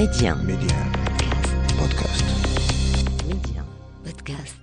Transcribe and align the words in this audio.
Média. 0.00 0.34
Média. 0.34 0.76
Podcast. 1.78 2.24
Média. 3.28 3.62
Podcast. 4.02 4.56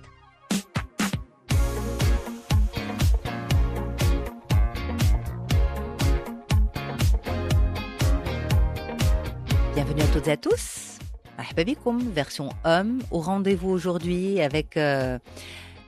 Bienvenue 9.76 10.02
à 10.02 10.06
toutes 10.12 10.26
et 10.26 10.32
à 10.32 10.36
tous. 10.36 10.98
Ahbabikoum, 11.38 12.00
version 12.10 12.48
homme, 12.64 12.98
au 13.12 13.20
rendez-vous 13.20 13.70
aujourd'hui 13.70 14.40
avec 14.40 14.76
euh, 14.76 15.20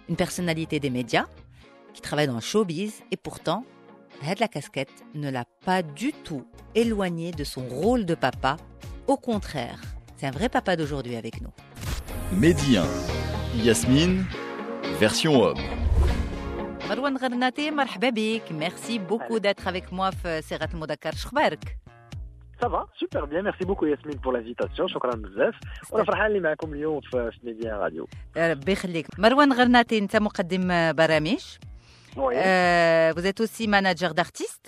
une 0.09 0.15
personnalité 0.15 0.79
des 0.79 0.91
médias 0.91 1.27
qui 1.93 2.01
travaille 2.01 2.29
dans 2.29 2.37
le 2.37 2.41
showbiz 2.41 3.03
et 3.11 3.17
pourtant 3.17 3.65
Red 4.25 4.39
la 4.39 4.47
casquette 4.47 4.93
ne 5.17 5.29
l'a 5.29 5.45
pas 5.65 5.83
du 5.83 6.13
tout 6.13 6.45
éloigné 6.77 7.33
de 7.33 7.43
son 7.43 7.63
rôle 7.67 8.07
de 8.07 8.15
papa 8.15 8.57
Au 9.10 9.18
contraire, 9.18 9.80
c'est 10.18 10.28
un 10.28 10.32
vrai 10.32 10.50
papa 10.50 10.76
d'aujourd'hui 10.76 11.16
avec 11.16 11.36
nous. 11.42 11.54
Médien. 12.32 12.86
Yasmine, 13.64 14.26
version 15.00 15.34
homme. 15.42 15.62
مروان 16.90 17.18
غرناطي 17.18 17.72
مرحبا 17.72 18.10
بك 18.10 18.52
ميرسي 18.52 18.98
بوكو 19.00 19.40
d'être 19.40 19.68
avec 19.68 19.92
moi 19.92 20.10
في 20.16 20.42
صيغة 20.42 20.70
المذكر 20.74 21.16
شخبارك 21.16 21.78
Ça 22.64 22.68
va, 22.70 22.86
super 23.04 23.28
bien. 23.28 23.42
Merci 23.42 23.64
beaucoup 23.66 23.86
Yasmine 23.86 24.20
pour 24.20 24.32
l'invitation. 24.32 24.88
شكرا 24.88 25.16
بزاف. 25.16 25.56
وانا 25.92 26.06
فرحان 26.06 26.26
اللي 26.26 26.40
معكم 26.40 26.74
اليوم 26.74 27.02
في 27.02 27.32
في 27.32 27.40
ميديا 27.44 27.74
راديو. 27.78 28.08
ربي 28.38 28.72
يخليك 28.72 29.08
مروان 29.20 29.54
غرناطي 29.54 29.98
انت 29.98 30.16
مقدم 30.16 30.94
برامج 30.94 31.40
Oui, 32.18 32.34
Euh, 32.36 33.12
vous 33.18 33.26
êtes 33.32 33.42
aussi 33.46 33.68
manager 33.68 34.12
d'artistes 34.18 34.68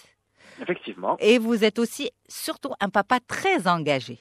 effectivement, 0.63 1.15
et 1.29 1.35
vous 1.47 1.59
êtes 1.67 1.79
aussi 1.83 2.05
surtout 2.45 2.73
un 2.85 2.89
papa 2.89 3.17
très 3.33 3.59
engagé 3.75 4.15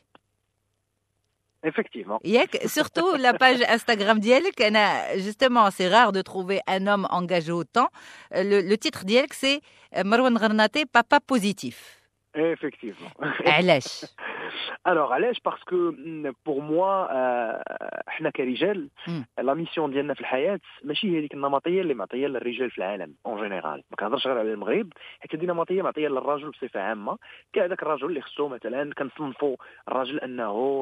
effectivement. 1.66 2.19
ياك 2.24 2.56
surtout 2.66 3.16
la 3.16 3.33
page 3.33 3.62
Instagram 3.77 4.19
ديالك 4.19 4.62
انا 4.62 5.12
justement 5.16 5.71
c'est 5.71 5.88
rare 5.88 6.12
de 6.12 6.23
trouver 6.23 6.60
un 6.68 6.87
homme 6.87 7.07
engagé 7.10 7.52
autant 7.52 7.88
Euh, 8.32 8.43
le, 8.43 8.60
le 8.71 8.76
titre 8.76 9.04
ديالك 9.04 9.32
c'est 9.32 9.60
euh, 9.96 10.02
مروان 10.04 10.37
غرناطي 10.37 10.85
papa 10.85 11.18
positif 11.21 11.76
Effectivement. 12.37 13.10
علاش 13.46 14.04
Alors, 14.85 15.12
علاش 15.13 15.38
parce 15.40 15.63
que 15.63 15.94
pour 16.46 16.62
moi 16.62 17.07
آه، 17.12 18.04
إحنا 18.07 18.30
كرجال. 18.30 18.90
la 19.37 19.54
mission 19.54 19.91
ديالنا 19.91 20.13
في 20.13 20.21
الحياة 20.21 20.60
ماشي 20.84 21.20
هذيك 21.20 21.34
النمطيه 21.34 21.82
اللي 21.82 21.93
معطيه 21.93 22.27
للرجال 22.27 22.71
في 22.71 22.77
العالم 22.77 23.13
en 23.26 23.41
général 23.41 23.84
ما 23.91 23.98
كنهضرش 23.98 24.27
غير 24.27 24.40
على 24.40 24.54
المغرب 24.54 24.93
حيت 25.20 25.35
هذه 25.35 25.46
نمطيه 25.46 25.82
معطيه 25.82 26.08
للرجل 26.08 26.49
بصفه 26.49 26.82
عامه 26.82 27.18
كهذاك 27.54 27.84
الرجل 27.84 28.08
اللي 28.08 28.21
خصو 28.21 28.48
مثلا 28.48 28.93
كنصنفوا 28.93 29.55
الراجل 29.88 30.20
انه 30.20 30.82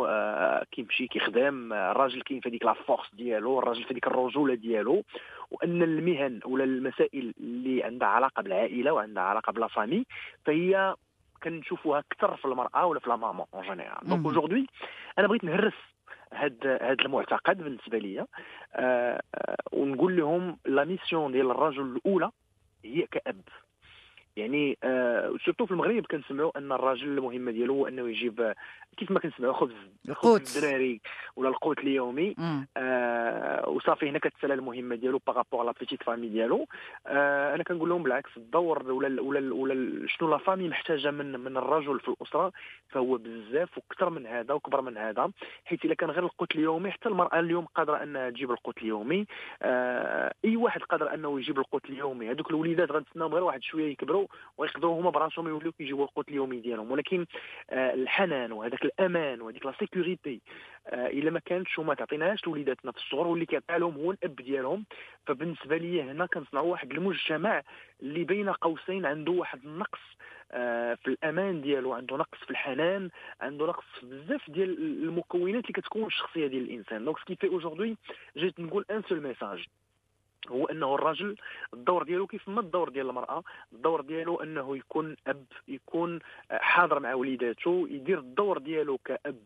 كيمشي 0.72 1.08
كيخدم 1.08 1.74
الراجل 1.74 2.22
كاين 2.22 2.40
في 2.40 2.50
هذيك 2.50 2.66
la 2.66 2.74
force 2.74 3.16
ديالو 3.16 3.60
الراجل 3.60 3.84
في 3.84 3.94
هذيك 3.94 4.08
الرجوله 4.08 4.54
ديالو 4.56 5.04
وان 5.52 5.84
المهن 5.84 6.40
ولا 6.46 6.64
المسائل 6.64 7.34
اللي 7.40 7.84
عندها 7.84 8.08
علاقه 8.08 8.42
بالعائله 8.44 8.92
وعندها 8.92 9.24
علاقه 9.24 9.52
ب 9.52 9.57
la 9.57 9.68
famille 9.68 10.06
فهي 10.46 10.96
كنشوفوها 11.44 12.00
أكثر 12.00 12.36
في 12.38 12.46
المرأة 12.46 12.86
ولا 12.86 13.00
في 13.00 13.10
la 13.10 13.16
maman 13.16 13.46
en 13.54 13.64
général. 13.64 13.98
Donc 14.04 14.26
aujourd'hui 14.26 14.68
أنا 15.20 15.28
بغيت 15.28 15.44
نهرس 15.44 15.74
هاد 16.34 16.58
هاد 16.82 17.02
المعتقد 17.02 17.58
بالنسبة 17.64 17.98
ليا 17.98 18.26
آه 18.74 19.22
آه 19.36 19.56
ونقول 19.72 20.18
لهم 20.18 20.58
la 20.66 20.86
mission 20.86 21.32
ديال 21.32 21.52
الرجل 21.52 21.82
الأولى 21.82 22.32
هي 22.86 23.08
كأب 23.12 23.42
يعني 24.38 24.78
آه 24.84 25.36
surtout 25.46 25.66
في 25.66 25.72
المغرب 25.72 26.06
كنسمعوا 26.06 26.58
أن 26.58 26.72
الراجل 26.72 27.08
المهمه 27.08 27.52
ديالو 27.52 27.74
هو 27.76 27.88
أنه 27.88 28.10
يجيب 28.10 28.42
آه، 28.42 28.56
كيف 28.98 29.12
ما 29.12 29.20
كنسمعوا 29.20 29.54
خبز 29.54 29.74
القوت. 30.10 30.56
الدراري 30.58 31.02
ولا 31.36 31.50
القوت 31.50 31.80
اليومي. 31.80 32.36
آه 32.78 33.70
وصافي 33.70 34.10
هنا 34.10 34.20
كتسالى 34.20 34.54
المهمة 34.54 34.96
ديالو 34.96 35.22
par 35.28 35.39
rapport 35.39 35.64
la 35.64 35.74
petite 35.80 36.04
famille 36.04 36.28
ديالو. 36.28 36.66
آه 37.08 37.56
أنا 37.56 37.64
كنقول 37.64 37.90
لهم 37.90 38.04
بالعكس 38.04 38.38
الدور 38.38 38.92
ولا 38.92 39.08
ال- 39.08 39.20
ولا 39.20 39.40
ال- 39.40 39.52
ولا 39.52 39.74
ال- 39.74 40.10
شنو 40.10 40.30
la 40.30 40.38
famille 40.38 40.70
محتاجة 40.70 41.12
من 41.12 41.40
من 41.40 41.58
الرجل 41.58 42.00
في 42.00 42.08
الأسرة 42.08 42.52
فهو 42.90 43.18
بزاف 43.18 43.78
وكثر 43.78 44.10
من 44.10 44.26
هذا 44.26 44.54
وكبر 44.54 44.82
من 44.82 44.98
هذا. 44.98 45.32
حيت 45.66 45.86
إلا 45.86 45.94
كان 45.96 46.10
غير 46.12 46.24
القوت 46.24 46.56
اليومي 46.56 46.92
حتى 46.92 47.10
المرأة 47.10 47.40
اليوم 47.40 47.66
قادرة 47.66 48.04
انها 48.04 48.30
تجيب 48.30 48.52
القوت 48.52 48.78
اليومي. 48.78 49.26
آه 49.62 50.34
أي 50.46 50.56
واحد 50.56 50.82
قادر 50.82 51.14
أنه 51.14 51.40
يجيب 51.40 51.58
القوت 51.60 51.86
اليومي. 51.90 52.32
هذوك 52.32 52.50
الوليدات 52.50 52.92
غنتسناهم 52.92 53.34
غير 53.34 53.44
واحد 53.44 53.64
شوية 53.64 53.92
يكبروا 53.92 54.28
ويقدروا 54.58 55.02
هما 55.02 55.10
براسهم 55.10 55.48
يوليو 55.48 55.72
كيجيبوا 55.72 56.06
القوت 56.06 56.30
اليومي 56.30 56.60
ديالهم. 56.60 56.92
ولكن 56.92 57.26
آه 57.70 57.94
الحنان 57.94 58.52
وهذاك 58.52 58.86
الأمان 58.86 59.42
وهذيك 59.42 59.66
لا 59.66 59.74
سيكوريتي 59.80 60.42
آه 60.88 61.08
إلا 61.08 61.32
ما 61.32 61.40
كانتش 61.40 61.80
وما 61.80 61.94
تعطيناهاش 61.94 62.48
لوليداتنا 62.48 62.92
في 62.92 62.98
الصغر 62.98 63.28
واللي 63.28 63.46
كيعطيها 63.46 63.78
لهم 63.78 63.94
هو 63.96 64.12
الأب 64.12 64.36
ديالهم. 64.36 64.86
فبالنسبة 65.26 65.78
لي 65.78 66.02
هنا 66.02 66.26
كنصنعوا 66.26 66.72
واحد 66.72 66.92
المجتمع 66.92 67.62
اللي 68.02 68.24
بين 68.24 68.50
قوسين 68.50 69.06
عنده 69.06 69.32
واحد 69.32 69.66
النقص 69.66 70.00
آه، 70.52 70.94
في 70.94 71.08
الأمان 71.08 71.62
ديالو 71.62 71.94
عنده 71.94 72.18
نقص 72.18 72.38
في 72.38 72.52
الحنان 72.52 73.10
عنده 73.42 73.66
نقص 73.68 73.84
في 74.00 74.06
بزاف 74.06 74.50
ديال 74.52 75.04
المكونات 75.04 75.64
اللي 75.64 75.74
كتكون 75.74 76.06
الشخصية 76.06 76.48
ديال 76.48 76.64
الإنسان. 76.64 77.06
Donc 77.06 77.18
ce 77.20 77.26
qui 77.26 77.36
fait 77.36 77.48
aujourd'hui 77.48 77.98
جيت 78.38 78.60
نقول 78.60 78.86
un 78.92 79.02
seul 79.10 79.22
message 79.22 79.66
هو 80.48 80.66
أنه 80.66 80.96
الرجل 80.96 81.36
الدور 81.74 82.04
ديالو 82.04 82.28
كيف 82.28 82.50
ما 82.50 82.62
الدور 82.62 82.90
ديال 82.90 83.10
المرأة 83.10 83.44
الدور 83.74 84.02
ديالو 84.02 84.36
أنه 84.36 84.78
يكون 84.78 85.16
أب 85.28 85.46
يكون 85.68 86.20
حاضر 86.52 87.00
مع 87.00 87.14
وليداته 87.14 87.88
يدير 87.90 88.20
الدور 88.20 88.58
ديالو 88.58 88.98
كأب 88.98 89.40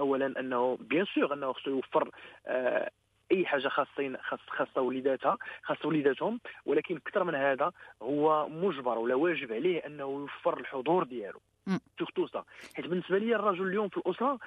اولا 0.00 0.40
أنه 0.40 0.78
bien 0.80 1.04
sûr 1.04 1.34
أنه 1.34 1.52
خصو 1.52 1.70
يوفر 1.70 2.10
آه، 2.46 2.90
أي 3.32 3.46
حاجة 3.46 3.68
خاصين 3.68 4.16
خاص 4.16 4.40
خاصة 4.48 4.80
وليداتها 4.80 5.38
خاص 5.62 5.84
وليداتهم 5.84 6.40
ولكن 6.66 6.96
أكثر 6.96 7.24
من 7.24 7.34
هذا 7.34 7.72
هو 8.02 8.48
مجبر 8.48 8.98
ولا 8.98 9.14
واجب 9.14 9.52
عليه 9.52 9.86
أنه 9.86 10.02
يوفر 10.02 10.60
الحضور 10.60 11.04
ديالو. 11.04 11.40
Surtout 11.98 12.26
ça. 12.26 12.44
حيت 12.76 12.86
بالنسبة 12.86 13.18
لي 13.18 13.36
الرجل 13.36 13.66
اليوم 13.66 13.88
في 13.88 13.96
الأسرة 13.96 14.38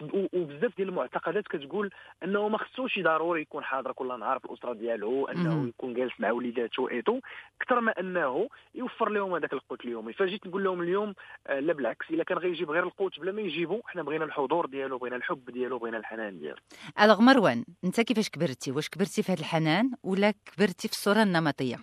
و- 0.00 0.26
وبزاف 0.32 0.76
ديال 0.76 0.88
المعتقدات 0.88 1.48
كتقول 1.48 1.90
إنه 2.22 2.48
ما 2.48 2.58
خصوش 2.58 2.98
ضروري 2.98 3.40
يكون 3.42 3.64
حاضر 3.64 3.92
كل 3.92 4.18
نهار 4.20 4.38
في 4.38 4.44
الأسرة 4.44 4.72
ديالو 4.72 5.26
إنه. 5.28 5.68
يكون 5.68 5.94
جالس 5.94 6.12
مع 6.18 6.30
وليداته 6.30 6.90
et 6.90 7.00
tout 7.00 7.20
أكثر 7.62 7.80
ما 7.80 8.00
إنه 8.00 8.48
يوفر 8.74 9.08
لهم 9.08 9.34
هذاك 9.34 9.52
القوت 9.52 9.84
اليومي. 9.84 10.12
فجيت 10.12 10.46
نقول 10.46 10.64
لهم 10.64 10.82
اليوم 10.82 11.14
آه، 11.46 11.60
لا 11.60 11.72
بالعكس 11.72 12.10
إلا 12.10 12.24
كان 12.24 12.38
غيجيب 12.38 12.70
غير 12.70 12.82
القوت 12.84 13.20
بلا 13.20 13.32
ما 13.32 13.40
يجيبو 13.40 13.80
حنا 13.86 14.02
بغينا 14.02 14.24
الحضور 14.24 14.66
ديالو 14.66 14.98
بغينا 14.98 15.16
الحب 15.16 15.50
ديالو 15.50 15.78
بغينا 15.78 15.98
الحنان 15.98 16.38
ديالو. 16.38 16.58
Alors 17.02 17.20
مروان 17.22 17.64
أنت 17.84 18.00
كيفاش 18.00 18.28
كبرتي؟ 18.30 18.72
واش 18.72 18.88
كبرتي 18.88 19.22
في 19.22 19.32
هذا 19.32 19.40
الحنان 19.40 19.90
ولا 20.02 20.30
كبرتي 20.30 20.88
في 20.88 20.94
الصورة 20.94 21.22
النمطية؟ 21.22 21.76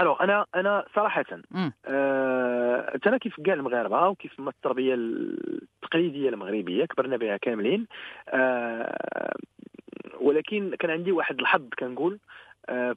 Alors 0.00 0.24
أنا 0.24 0.46
أنا 0.54 0.84
صراحة. 0.94 1.24
آه، 1.86 2.98
أنا 3.06 3.18
كيف 3.18 3.40
كاع 3.40 3.54
المغاربة 3.54 4.08
وكيف 4.08 4.40
ما 4.40 4.50
التربية 4.50 4.94
التقليدية 4.94 6.28
المغربية 6.28 6.84
كبرنا 6.84 7.16
بها 7.16 7.36
كاملين 7.36 7.86
آه، 8.28 9.34
ولكن 10.20 10.74
كان 10.78 10.90
عندي 10.90 11.12
واحد 11.12 11.40
الحظ 11.40 11.68
كنقول 11.78 12.18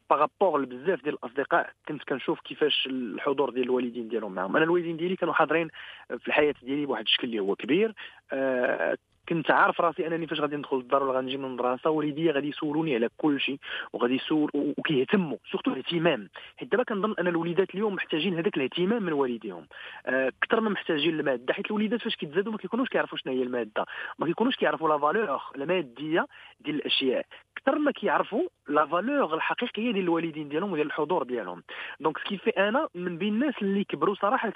par 0.10 0.25
rapport 0.25 0.62
لبزاف 0.62 1.04
ديال 1.04 1.14
الأصدقاء 1.16 1.70
كنت 1.88 2.04
كنشوف 2.04 2.40
كيفاش 2.40 2.88
الحضور 2.88 3.50
ديال 3.50 3.64
الوالدين 3.64 4.08
ديالهم 4.08 4.34
معهم 4.34 4.56
أنا 4.56 4.66
الوالدين 4.66 4.98
ديالي 4.98 5.16
كانوا 5.16 5.34
حاضرين 5.34 5.68
في 6.08 6.28
الحياة 6.28 6.56
ديالي 6.62 6.86
بواحد 6.86 7.04
الشكل 7.04 7.28
اللي 7.28 7.40
هو 7.40 7.56
كبير 7.56 7.94
آه، 8.34 8.98
كنت 9.30 9.52
عارف 9.52 9.82
راسي 9.82 10.08
أنني 10.08 10.28
فاش 10.28 10.40
غادي 10.40 10.56
ندخل 10.56 10.78
للدار 10.78 11.04
ولا 11.04 11.20
غنجي 11.20 11.38
من 11.38 11.46
المدرسة 11.46 11.90
والديا 11.90 12.32
غادي 12.32 12.50
يسولوني 12.50 12.96
على 12.96 13.10
كل 13.18 13.40
شيء 13.40 13.58
وغادي 13.94 14.16
يسول 14.16 14.52
وكيهتموا 14.54 15.38
surtout 15.52 15.72
الاهتمام. 15.72 16.30
حيت 16.58 16.72
دابا 16.72 16.84
كنظن 16.84 17.16
أن 17.20 17.28
الوليدات 17.28 17.76
اليوم 17.76 17.96
محتاجين 17.96 18.34
هذاك 18.38 18.58
الاهتمام 18.58 19.04
من 19.04 19.14
والديهم. 19.14 19.68
آه، 20.06 20.32
أكثر 20.44 20.62
من 20.62 20.72
محتاجين 20.72 21.20
المادة. 21.20 21.54
حيت 21.54 21.66
الوليدات 21.66 22.02
فاش 22.02 22.16
كيتزادوا 22.16 22.52
ما 22.52 22.58
كيكونوش 22.58 22.90
كيعرفوا 22.90 23.18
شنو 23.18 23.34
هي 23.34 23.44
المادة. 23.44 23.86
ما 24.20 24.26
كيكونوش 24.26 24.56
كيعرفوا 24.56 24.90
la 24.90 24.98
valeur 24.98 25.42
الماديه 25.56 26.28
ديال 26.60 26.76
الأشياء. 26.76 27.26
أكثر 27.58 27.80
ما 27.80 27.92
كيعرفوا 27.92 28.44
la 28.68 28.86
valeur 28.86 29.34
الحقيقية 29.36 29.92
ديال 29.92 30.04
الوالدين 30.04 30.50
ديالهم 30.50 30.72
وديال 30.72 30.88
الحضور 30.88 31.24
ديالهم. 31.24 31.64
Donc 32.00 32.18
ce 32.18 32.25
qui 32.25 32.35
fait 32.35 32.50
أنا 32.50 32.88
من 32.96 33.18
بين 33.18 33.34
الناس 33.34 33.54
اللي 33.62 33.84
كبروا 33.84 34.16
صراحة 34.16 34.54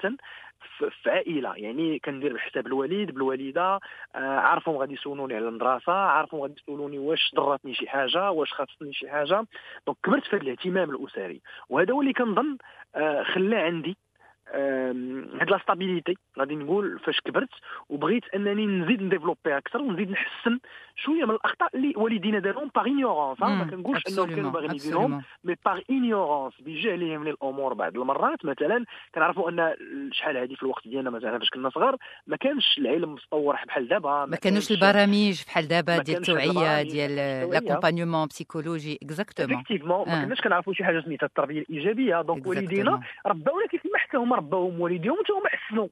في 1.02 1.10
عائلة. 1.10 1.54
يعني 1.56 1.98
كندير 1.98 2.32
بحساب 2.32 2.66
الوالد 2.66 3.10
بالوالدة 3.10 3.80
آه، 4.14 4.38
عارفهم 4.56 4.76
غادي 4.76 4.94
يسولوني 4.94 5.34
على 5.34 5.48
المدرسة 5.48 5.92
عارفهم 5.92 6.40
غادي 6.40 6.54
يسولوني 6.62 6.98
واش 6.98 7.32
ضرتني 7.34 7.74
شي 7.74 7.88
حاجة 7.88 8.30
واش 8.30 8.52
خاصني 8.52 8.92
شي 8.92 9.10
حاجة. 9.10 9.46
Donc 9.86 9.96
كبرت 10.02 10.24
في 10.24 10.36
هذا 10.36 10.42
الاهتمام 10.42 10.90
الأسري. 10.90 11.40
وهذا 11.68 11.92
هو 11.92 12.00
اللي 12.00 12.12
كنظن 12.12 12.56
آه، 12.94 13.22
خلى 13.22 13.56
عندي 13.56 13.96
هاد 14.54 15.50
la 15.50 15.58
stabilité 15.58 16.16
غادي 16.38 16.56
نقول 16.56 16.98
فاش 16.98 17.20
كبرت 17.20 17.48
وبغيت 17.88 18.24
أنني 18.34 18.66
نزيد 18.66 19.02
ن 19.02 19.07
développer 19.07 19.56
أكثر 19.56 19.82
ونزيد 19.82 20.10
نحسن 20.10 20.58
شوية 20.96 21.24
من 21.24 21.30
الأخطاء 21.30 21.76
اللي 21.76 21.92
والدينا 21.96 22.38
دارهم 22.38 22.70
par 22.74 22.84
ignorance 22.84 23.40
ما. 23.42 23.64
كنقولش 23.70 24.02
إنهم 24.08 24.34
كانوا 24.34 24.50
باغيين 24.50 24.74
يديروهم. 24.74 25.22
Mais 25.44 25.56
par 25.64 25.80
ignorance 25.80 26.62
بجهلهم 26.62 27.24
للامور 27.24 27.74
بعض 27.74 27.96
المرات. 27.96 28.44
مثلا 28.44 28.84
كنعرفوا 29.14 29.50
أن 29.50 29.74
شحال 30.12 30.36
هذه 30.36 30.54
في 30.54 30.62
الوقت 30.62 30.88
ديالنا 30.88 31.10
مثلا 31.10 31.38
فاش 31.38 31.50
كنا 31.50 31.70
صغار 31.70 31.96
ما 32.26 32.36
كانش 32.36 32.78
العلم 32.78 33.12
متطور 33.12 33.56
بحال 33.66 33.88
دابا 33.88 34.24
ما 34.24 34.36
كانوش 34.36 34.70
البرامج 34.70 35.42
بحال 35.46 35.68
دابا 35.68 35.98
ديال 35.98 36.16
التوعية 36.16 36.82
ديال. 36.82 37.16
L'accompagnement 37.50 38.26
psychologique 38.26 38.98
exactement 39.02 39.54
effectivement 39.54 40.08
ما 40.08 40.22
آه. 40.22 40.24
كناش 40.24 40.40
كنعرفوا 40.40 40.72
شي 40.72 40.84
حاجة 40.84 41.00
سميتها 41.00 41.26
التربية 41.26 41.60
الإيجابية. 41.60 42.22
Donc 42.22 42.46
والدينا 42.46 43.00
رباونا 43.26 43.66
كيف 43.66 43.86
ما 43.92 43.98
حتى 43.98 44.16
هما 44.16 44.36
رباوهم 44.36 44.80
والديهم 44.80 45.16
حتى 45.24 45.32
هما 45.32 45.48
حسنوا 45.48 45.88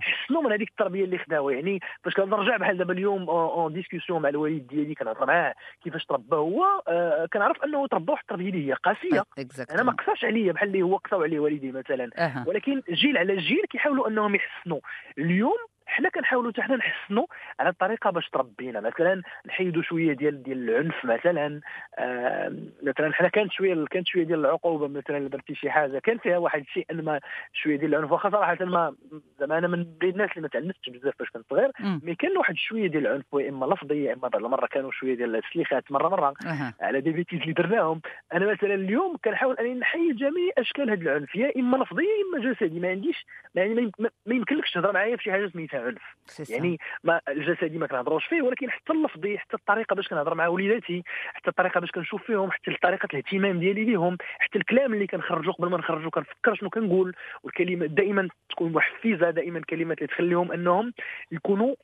حسنوا 0.00 0.42
من 0.42 0.52
هذيك 0.52 0.68
التربية 0.68 1.04
اللي 1.04 1.18
خداوها. 1.18 1.54
يعني 1.54 1.80
فاش 2.04 2.14
كنرجع 2.14 2.56
بحال 2.56 2.78
دابا 2.78 2.92
اليوم 2.92 3.30
en 3.30 3.72
discussion 3.72 4.22
مع 4.22 4.28
الوالد 4.58 4.66
ديالي 4.66 4.94
كنهضر 4.94 5.26
معاه 5.26 5.54
كيفاش 5.84 6.04
تربى 6.04 6.36
هو 6.36 6.64
آه، 6.88 7.26
كنعرف 7.32 7.64
أنه 7.64 7.86
تربى 7.86 8.12
واحد 8.12 8.22
التربية 8.22 8.48
اللي 8.50 8.68
هي 8.68 8.72
قاسيه 8.72 9.22
أنا 9.70 9.82
ما 9.82 9.92
قصاش 9.92 10.24
عليا 10.24 10.52
بحال 10.52 10.68
اللي 10.68 10.82
هو 10.82 10.96
قصاو 10.96 11.22
عليه 11.22 11.38
والدي 11.38 11.72
مثلا. 11.72 12.10
ولكن 12.46 12.82
جيل 12.90 13.18
على 13.18 13.36
جيل 13.36 13.62
كيحاولوا 13.70 14.08
أنهم 14.08 14.34
يحسنوا. 14.34 14.80
اليوم 15.18 15.58
حنا 15.88 16.08
كنحاولوا 16.08 16.52
حتى 16.52 16.62
حنا 16.62 16.76
نحسنوا 16.76 17.26
على 17.60 17.68
الطريقة 17.68 18.10
باش 18.10 18.28
تربينا. 18.28 18.80
مثلا 18.80 19.22
نحيدوا 19.46 19.82
شوية 19.82 20.12
ديال 20.12 20.42
ديال 20.42 20.70
العنف 20.70 21.04
مثلا 21.04 21.60
آه 21.98 22.56
مثلا 22.82 23.12
حنا 23.12 23.28
كانت 23.28 23.52
شوية 23.52 23.84
كانت 23.90 24.06
شوية 24.06 24.24
ديال 24.24 24.40
العقوبة 24.40 24.88
مثلا 24.88 25.16
الا 25.16 25.28
درتي 25.28 25.54
شي 25.54 25.70
حاجة. 25.70 25.98
كان 25.98 26.18
فيها 26.18 26.38
واحد 26.38 26.60
الشيء 26.60 26.86
أن 26.90 27.04
ما 27.04 27.20
شوية 27.52 27.76
ديال 27.76 27.94
العنف. 27.94 28.12
واخا 28.12 28.30
صراحة 28.30 28.64
ما 28.64 28.94
زعما 29.40 29.58
أنا 29.58 29.68
من 29.68 29.84
بين 29.84 30.10
الناس 30.10 30.30
اللي 30.30 30.42
ما 30.42 30.48
تعلمتش 30.48 30.90
بزاف 30.90 31.14
فاش 31.18 31.30
كنت 31.30 31.46
صغير. 31.50 31.70
مي 32.02 32.14
كان 32.14 32.36
واحد 32.38 32.56
شوية 32.56 32.86
ديال 32.86 33.06
العنف 33.06 33.24
يا 33.34 33.48
إما 33.48 33.66
لفظي 33.66 34.04
يا 34.04 34.12
إما 34.12 34.28
بعض 34.28 34.44
المرة 34.44 34.66
كانوا 34.66 34.90
شوية 34.90 35.14
ديال 35.14 35.36
السليخات 35.36 35.92
مرة 35.92 36.08
مرة 36.08 36.34
أها. 36.46 36.74
على 36.80 37.00
دي 37.00 37.10
بيتيز 37.10 37.40
اللي 37.40 37.52
درناهم. 37.52 38.00
أنا 38.32 38.52
مثلا 38.52 38.74
اليوم 38.74 39.16
كنحاول 39.24 39.56
انني 39.56 39.74
نحيد 39.74 40.16
جميع 40.16 40.52
أشكال 40.58 40.90
هذا 40.90 41.02
العنف 41.02 41.34
يا 41.34 41.52
إما 41.56 41.76
لفظي 41.76 42.02
يا 42.04 42.38
إما 42.38 42.52
جسدي. 42.52 42.80
ما 42.80 42.88
عنديش 42.88 43.26
يعني 43.54 43.92
ما 44.26 44.34
يمكنلكش 44.34 44.70
تهضر 44.72 44.92
معايا 44.92 45.16
في 45.16 45.22
شي 45.22 45.32
حاجة 45.32 45.46
سميتها. 45.48 45.77
عنف. 45.78 46.02
يعني 46.48 46.78
ما 47.04 47.20
الجسدي 47.28 47.78
ما 47.78 47.86
كنهضروش 47.86 48.26
فيه 48.26 48.42
ولكن 48.42 48.70
حتى 48.70 48.92
اللفظي 48.92 49.38
حتى 49.38 49.56
الطريقة 49.56 49.94
باش 49.94 50.08
كنهضر 50.08 50.34
مع 50.34 50.46
وليداتي 50.46 51.02
حتى 51.34 51.50
الطريقة 51.50 51.80
باش 51.80 51.90
كنشوف 51.90 52.22
فيهم 52.22 52.50
حتى 52.50 52.76
طريقة 52.82 53.08
الاهتمام 53.12 53.58
ديالي 53.60 53.84
ليهم 53.84 54.16
حتى 54.38 54.58
الكلام 54.58 54.94
اللي 54.94 55.06
كنخرجوا 55.06 55.52
قبل 55.52 55.70
ما 55.70 55.78
نخرجوا 55.78 56.10
كنفكر 56.10 56.54
شنو 56.54 56.70
كنقول 56.70 57.14
والكلمة 57.42 57.86
دائما 57.86 58.28
تكون 58.50 58.72
محفزة 58.72 59.30
دائما 59.30 59.60
كلمات 59.60 59.98
اللي 59.98 60.08
تخليهم 60.08 60.52
أنهم 60.52 60.92
يكونوا 61.32 61.74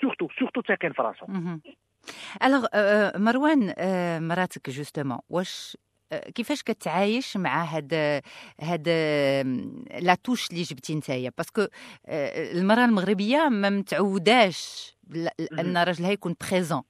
surtout 0.00 0.28
surtout 0.38 0.62
ثاقين 0.62 0.92
في 0.92 1.02
راسهم. 1.02 1.60
Alors 2.44 2.66
مروان 3.18 3.74
آه، 3.78 4.18
مراتك 4.18 4.70
justement 4.70 5.18
واش 5.30 5.76
كيفاش 6.34 6.62
كتعايش 6.62 7.36
مع 7.36 7.64
هاد 7.64 8.22
هاد 8.60 8.84
آه، 8.88 9.42
la 10.00 10.14
touche 10.14 10.50
اللي 10.50 10.62
جبتي 10.62 10.94
نتايا؟ 10.94 11.32
Parce 11.38 11.56
que 11.56 11.66
آه، 12.06 12.52
المرأة 12.52 12.84
المغربية 12.84 13.48
ما 13.48 13.70
متعوداش 13.70 14.92
أن 15.58 15.76
راجلها 15.76 16.10
يكون 16.10 16.34
présent 16.50 16.82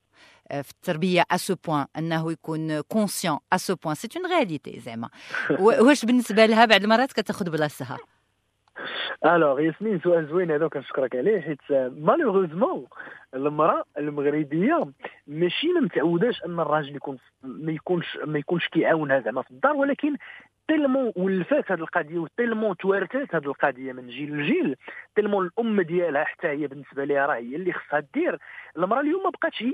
في 0.49 0.71
التربية 0.71 1.25
à 1.31 1.37
ce 1.37 1.55
point 1.67 1.85
أنه 1.97 2.33
يكون 2.33 2.81
conscient 2.81 3.39
à 3.53 3.57
ce 3.57 3.75
point 3.75 3.95
c'est 3.95 4.09
une 4.17 4.27
réalité 4.27 4.81
زعما. 4.81 5.11
واش 5.61 6.05
بالنسبة 6.05 6.47
لها 6.47 6.65
بعض 6.65 6.83
المرات 6.83 7.13
كتاخذ 7.13 7.51
بلاصتها؟ 7.51 7.99
Alors 9.27 9.61
ياسمين 9.61 10.01
سؤال 10.01 10.27
زوين 10.27 10.51
هذا 10.51 10.69
كنشكرك 10.69 11.17
عليه 11.17 11.41
حيت 11.41 11.59
Malheureusement 11.99 12.87
المراه 13.35 13.85
المغربيه 13.99 14.85
ماشي 15.27 15.67
ما 15.69 15.81
متعوداش 15.81 16.45
ان 16.45 16.61
الراجل 16.61 16.97
يكون 16.97 17.19
ما 17.43 17.73
يكونش 17.73 18.19
ما 18.25 18.39
يكونش 18.39 18.69
كيعاونها 18.69 19.21
زعما 19.21 19.43
في 19.43 19.51
الدار 19.51 19.77
ولكن 19.77 20.17
tellement 20.69 21.13
ولفات 21.17 21.73
هذه 21.73 21.81
القضية 21.81 22.19
و 22.19 22.25
tellement 22.25 22.77
توارثات 22.77 23.35
هذه 23.35 23.45
القضية 23.47 23.93
من 23.93 24.09
جيل 24.09 24.37
لجيل 24.37 24.77
tellement 25.17 25.47
الام 25.47 25.81
ديالها 25.81 26.25
حتى 26.25 26.49
هي 26.49 26.67
بالنسبة 26.67 27.05
لها 27.05 27.27
راه 27.27 27.35
هي 27.35 27.57
اللي 27.57 27.73
خصها 27.73 28.03
دير 28.15 28.39
المرأة 28.79 29.01
اليوم 29.01 29.23
ما 29.23 29.31
بقاتش 29.31 29.63
هي 29.63 29.73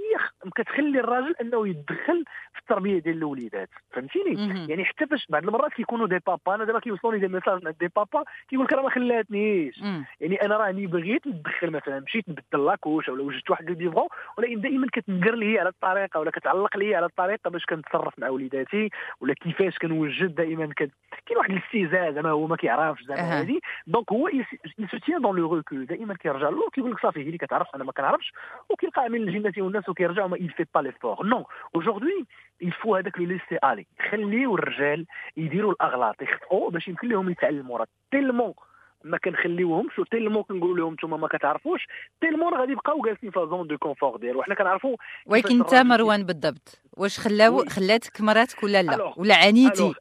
كتخلي 0.56 1.00
الراجل 1.00 1.34
أنه 1.40 1.68
يتدخل 1.68 2.24
في 2.52 2.60
التربية 2.60 2.98
ديال 2.98 3.16
الوليدات 3.16 3.68
فهمتيني. 3.90 4.34
يعني 4.70 4.84
حتى 4.84 5.06
فاش 5.06 5.26
بعض 5.28 5.44
المرات 5.44 5.72
كيكونوا 5.72 6.06
des 6.06 6.18
papas 6.26 6.54
أنا 6.54 6.64
دابا 6.64 6.80
كيوصلوني 6.80 7.18
des 7.18 7.28
messages 7.28 7.64
من 7.64 7.72
des 7.80 7.88
papas 7.96 8.24
كيقول 8.48 8.64
لك 8.64 8.72
راه 8.72 8.82
ما 8.82 8.90
خلاتنيش. 8.90 9.82
يعني 10.20 10.42
أنا 10.42 10.56
راني 10.56 10.86
بغيت 10.86 11.26
نتدخل 11.26 11.70
مثلا 11.70 12.00
مشيت 12.00 12.28
نبدل 12.28 12.66
la 12.66 12.77
couche 12.77 13.08
ولا 13.08 13.22
وجدت 13.22 13.50
واحد 13.50 13.68
le 13.68 13.74
biberon 13.74 14.08
ولكن 14.38 14.60
دائما 14.60 14.86
كتنقر 14.92 15.34
لي 15.34 15.58
على 15.58 15.68
الطريقة 15.68 16.20
ولا 16.20 16.30
كتعلق 16.30 16.76
لي 16.76 16.94
على 16.94 17.06
الطريقة 17.06 17.50
باش 17.50 17.64
كنتصرف 17.64 18.18
مع 18.18 18.28
وليداتي 18.28 18.90
ولا 19.20 19.34
كيفاش 19.34 19.78
كنوجد 19.78 20.34
دائما. 20.34 20.72
كاين 20.74 20.90
واحد 21.36 21.50
الاستهزاء 21.50 22.12
زعما 22.12 22.30
هو 22.30 22.46
ما 22.46 22.56
كيعرفش 22.56 23.02
زعما. 23.02 23.20
هذه 23.40 23.60
donc 23.86 24.12
il 24.12 24.30
se 24.78 24.91
tient 24.91 25.22
dans 25.22 25.36
le 25.36 25.54
recul 25.54 25.86
دائما 25.86 26.14
كيرجع 26.14 26.48
له 26.48 26.70
كيقول 26.72 26.92
لك 26.92 27.00
صافي 27.00 27.20
هي 27.20 27.26
اللي 27.26 27.38
كتعرف 27.38 27.66
أنا 27.74 27.84
ما 27.84 27.92
كنعرفش 27.92 28.32
وكيلقى 28.70 28.93
il 30.40 30.50
fait 30.50 30.68
pas 30.76 30.82
l'effort. 30.82 31.24
non 31.24 31.46
aujourd'hui 31.76 32.26
il 32.64 32.72
faut 32.72 32.88
هذاك 32.88 33.18
le 33.18 33.24
laisser 33.24 33.58
الي 33.64 33.86
خليو 34.10 34.54
الرجال 34.54 35.06
يديروا 35.36 35.72
الاغلاط 35.72 36.22
يخطئوا 36.22 36.70
باش 36.70 36.88
يمكن 36.88 37.08
لهم 37.08 37.30
يتعلموا 37.30 37.78
راه 37.78 37.86
tellement 38.10 38.54
ما 39.04 39.18
كنخليوهمش 39.18 39.98
و 39.98 40.03
tellement 40.03 40.42
كنقولوا 40.42 40.76
لهم 40.76 40.92
نتوما 40.92 41.16
ما 41.16 41.28
كتعرفوش 41.28 41.86
tellement 42.20 42.54
غادي 42.54 42.72
يبقاو 42.72 43.00
جالسين 43.00 43.30
في 43.30 43.46
zone 43.50 43.66
de 43.66 43.78
confort 43.78 44.16
ديالو 44.16 44.38
وحنا 44.38 44.54
كنعرفوا 44.54 44.96
ولكن 45.26 45.60
انت 45.60 45.74
مروان 45.74 46.22
بالضبط 46.22 46.82
واش 46.96 47.18
خلاو. 47.18 47.64
خلاتك 47.64 48.20
مراتك 48.20 48.62
ولا 48.62 48.82
لا. 48.82 49.14
ولا 49.16 49.34
عانيتي 49.34 49.94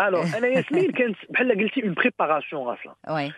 alors 0.00 0.38
أنا 0.38 0.46
ياسمين 0.46 0.92
كانت 0.92 1.16
بحال 1.30 1.60
قلتي 1.60 1.82
une 1.82 1.94
préparation 1.94 2.68
أصلا 2.68 2.94
oui 3.10 3.32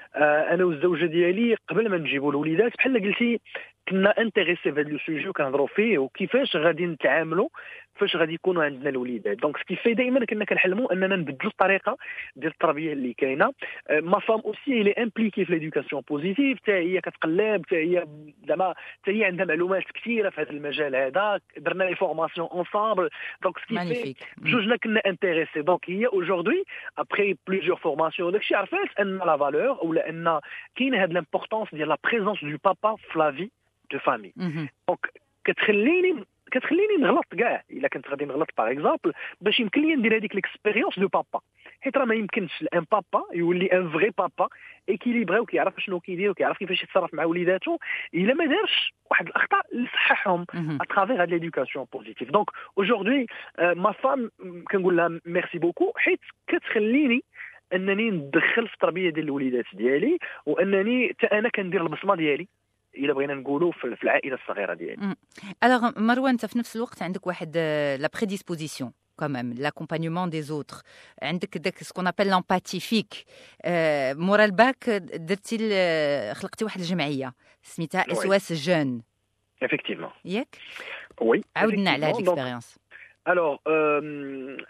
أنا 0.54 0.64
والزوجه 0.64 1.06
ديالي 1.06 1.56
قبل 1.68 1.88
ما 1.88 1.96
نجيبوا 1.96 2.30
الوليدات 2.30 2.72
بحال 2.78 3.02
قلتي 3.02 3.40
كنا 3.88 4.10
intéressés 4.18 4.62
في 4.62 4.70
هذا 4.70 4.82
le 4.82 4.98
sujet 4.98 5.28
وكنهضروا 5.28 5.66
فيه 5.66 5.98
وكيفاش 5.98 6.56
غادي 6.56 6.86
نتعاملوا 6.86 7.48
فاش 7.94 8.16
غادي 8.16 8.34
يكونوا 8.34 8.64
عندنا 8.64 8.90
الوليدات 8.90 9.38
donc 9.38 9.56
ce 9.56 9.65
qui 9.65 9.77
fait 9.77 9.94
دائما 9.94 10.24
كنا 10.24 10.44
كنحلموا 10.44 10.92
اننا 10.92 11.16
نبدلوا 11.16 11.50
الطريقة 11.50 11.98
ديال 12.36 12.52
التربيه 12.52 12.92
اللي 12.92 13.14
كاينة 13.14 13.52
آه، 13.90 14.00
ma 14.00 14.18
femme 14.18 14.40
aussi 14.40 14.80
اللي 14.80 14.92
impliquée 14.92 15.44
في 15.44 15.52
l'éducation 15.52 16.02
positive 16.10 16.58
حتى 16.58 16.72
هي 16.72 17.00
كتقلب 17.00 17.66
حتى 17.66 17.76
هي 17.76 18.06
زعما 18.48 18.74
حتى 19.02 19.20
هي 19.20 19.24
عندها 19.24 19.46
معلومات 19.46 19.82
كثيره 19.82 20.30
في 20.30 20.40
هذا 20.40 20.50
المجال 20.50 20.96
هذا 20.96 21.40
درنا 21.56 21.84
les 21.84 21.96
formations 21.96 22.48
ensemble 22.48 23.08
donc 23.42 23.58
ce 23.58 23.62
qui 23.62 23.67
fait 23.67 23.74
magnifique 23.74 24.16
بجوجنا 24.36 24.76
كنا 24.76 25.00
intéressés 25.06 25.62
donc 25.62 25.90
هي 25.90 26.06
aujourd'hui 26.06 26.64
après 26.98 27.36
plusieurs 27.46 27.76
formations 27.76 28.28
وداكشي 28.28 28.54
عرفات 28.54 28.88
ان 29.00 29.18
la 29.18 29.36
valeur 29.36 29.78
ولا 29.82 30.08
ان 30.08 30.40
كاين 30.76 30.94
هاد 30.94 31.12
l'importance 31.12 31.68
ديال 31.72 31.88
la 31.88 31.96
présence 32.04 32.44
de 32.44 32.56
papa 32.64 32.96
في 32.96 33.18
la 33.18 33.32
vie 33.32 33.50
de 33.92 33.98
famille. 33.98 34.32
donc 34.88 35.12
كتخليني 35.44 36.24
كتخليني 36.52 36.96
نغلط 37.00 37.34
كاع 37.38 37.62
الا 37.70 37.88
كنت 37.88 38.08
غادي 38.08 38.24
نغلط 38.24 38.48
par 38.58 38.70
exemple 38.70 39.12
باش 39.40 39.60
يمكن 39.60 39.80
لي 39.82 39.94
ندير 39.96 40.16
هذيك 40.16 40.34
l'expérience 40.34 40.98
de 40.98 41.08
papa 41.08 41.40
حيت 41.80 41.96
راه 41.96 42.04
ما 42.04 42.14
يمكنش 42.14 42.64
ان 42.74 42.84
بابا 42.92 43.24
يولي 43.34 43.66
un 43.66 43.90
vrai 43.90 44.10
papa 44.18 44.48
équilibré 44.88 45.40
وكيعرف 45.40 45.74
شنو 45.78 46.00
كيدير 46.00 46.30
وكيعرف 46.30 46.58
كيفاش 46.58 46.82
يتصرف 46.82 47.14
مع 47.14 47.24
وليداتو 47.24 47.78
الا 48.14 48.34
ما 48.34 48.46
دارش 48.46 48.94
واحد 49.10 49.26
الأخطاء 49.26 49.66
اللي 49.72 49.88
صححهم 49.88 50.44
de 51.26 51.30
l'éducation 51.32 51.86
positive. 51.96 52.30
Donc 52.30 52.48
aujourd'hui, 52.76 53.26
euh, 53.60 53.74
ma 53.74 53.92
femme 53.92 54.28
كنقول 54.70 54.96
لها 54.96 55.20
merci 55.26 55.58
beaucoup 55.58 55.92
حيت 55.96 56.20
كتخليني 56.46 57.24
أنني 57.72 58.10
ندخل 58.10 58.68
في 58.68 58.74
التربية 58.74 59.10
ديال 59.10 59.24
الوليدات 59.24 59.64
ديالي 59.72 60.18
وأنني 60.46 61.08
حتى 61.08 61.26
أنا 61.26 61.48
كندير 61.48 61.82
البصمة 61.82 62.14
ديالي. 62.14 62.48
إلا 62.96 63.12
بغينا 63.12 63.34
نقولوا 63.34 63.72
في 63.72 64.02
العائلة 64.02 64.34
الصغيرة 64.36 64.74
ديالي. 64.74 65.14
alors 65.64 65.90
مروان 66.00 66.30
انت 66.30 66.46
في 66.46 66.58
نفس 66.58 66.76
الوقت 66.76 67.02
عندك 67.02 67.26
واحد 67.26 67.56
la 68.00 68.08
prédisposition 68.14 68.92
même 69.22 69.54
l'accompagnement 69.64 70.26
des 70.28 70.50
autres. 70.50 70.82
عندك 71.22 71.58
داك 71.58 71.78
ce 71.78 71.86
qu'on 71.86 72.06
appelle 72.06 72.26
l'empathie 72.26 72.80
فيك 72.80 73.14
آه، 73.62 74.12
مورا 74.12 74.44
الباك 74.44 74.90
درتي 74.90 75.56
ال- 75.60 76.36
خلقتي 76.36 76.64
واحد 76.64 76.80
الجمعية. 76.80 77.34
سميتها. 77.62 78.04
SOS 78.12 78.26
Jeunes 78.26 79.02
effectivement. 79.64 80.10
ياك؟ 80.24 80.56
oui 81.20 81.40
عاودنا 81.56 81.90
على 81.90 82.06
هذه 82.06 82.18
الاكسبيريونس 82.18 82.78
الوغ 83.28 83.56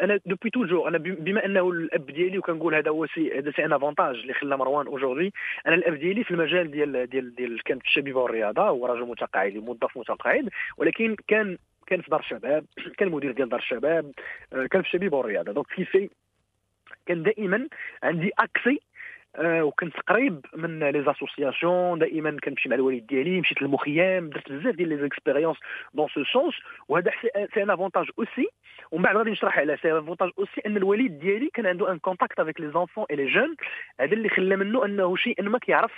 أنا 0.00 0.20
depuis 0.26 0.50
toujours 0.50 0.88
أنا 0.88 0.98
بم- 0.98 1.14
بما 1.14 1.44
أنه 1.44 1.70
الأب 1.70 2.06
ديالي 2.06 2.38
وكنقول 2.38 2.74
هذا 2.74 2.90
هو 2.90 3.06
c'est 3.06 3.38
هذا 3.38 3.50
c'est 3.50 3.64
un 3.64 3.72
avantage 3.72 4.16
اللي 4.16 4.34
خلى 4.34 4.56
مروان 4.56 4.86
aujourd'hui 4.86 5.32
أنا 5.66 5.74
الأب 5.74 5.94
ديالي 5.94 6.24
في 6.24 6.30
المجال 6.30 6.70
ديال 6.70 7.06
ديال 7.10 7.34
ديال 7.34 7.62
كان 7.62 7.78
في 7.78 7.84
الشبيبة 7.84 8.20
والرياضة 8.20 8.62
هو 8.62 8.86
راجل 8.86 9.02
متقاعد 9.08 9.52
موظف 9.54 9.98
متقاعد 9.98 10.48
ولكن 10.76 11.16
كان 11.28 11.58
كان 11.86 12.00
في 12.00 12.10
دار 12.10 12.20
الشباب 12.20 12.64
كان 12.98 13.08
مدير 13.10 13.32
ديال 13.32 13.48
دار 13.48 13.60
الشباب 13.60 14.12
آه، 14.52 14.66
كان 14.66 14.82
في 14.82 14.88
الشبيبة 14.88 15.16
والرياضة. 15.16 15.52
donc 15.52 15.66
ce 15.66 15.76
qui 15.76 15.91
fait 15.91 16.10
كان 17.06 17.22
دائما 17.22 17.68
عندي 18.02 18.30
accès 18.38 18.80
وكنت 19.38 19.96
قريب 20.00 20.46
من 20.56 20.84
les 20.90 21.04
associations 21.04 21.98
دائما 21.98 22.36
كنمشي 22.44 22.68
مع 22.68 22.76
الوالد 22.76 23.06
ديالي 23.06 23.40
مشيت 23.40 23.62
للمخيم 23.62 24.28
درت 24.28 24.52
بزاف 24.52 24.74
ديال 24.74 24.88
les 24.88 24.98
expériences 24.98 25.56
dans 25.94 26.08
ce 26.08 26.24
sens 26.24 26.54
وهذا 26.88 27.10
c'est 27.54 27.62
un 27.62 27.70
avantage 27.70 28.06
aussi 28.18 28.48
ومن 28.90 29.02
بعد 29.02 29.16
غادي 29.16 29.30
نشرح 29.30 29.58
على 29.58 29.76
cet 29.82 29.98
avantage 29.98 30.30
aussi 30.38 30.60
أن 30.66 30.76
الوالد 30.76 31.18
ديالي 31.18 31.50
كان 31.54 31.66
عنده 31.66 31.92
un 31.92 31.98
contact 31.98 32.40
avec 32.40 32.60
les 32.60 32.70
enfants 32.70 33.04
et 33.10 33.16
les 33.16 33.26
jeunes 33.26 33.56
هذا 34.00 34.12
اللي 34.12 34.28
خلى 34.28 34.56
منه 34.56 34.84
أنه 34.84 35.16
شيء 35.16 35.42
ما 35.42 35.58
كيعرف 35.58 35.92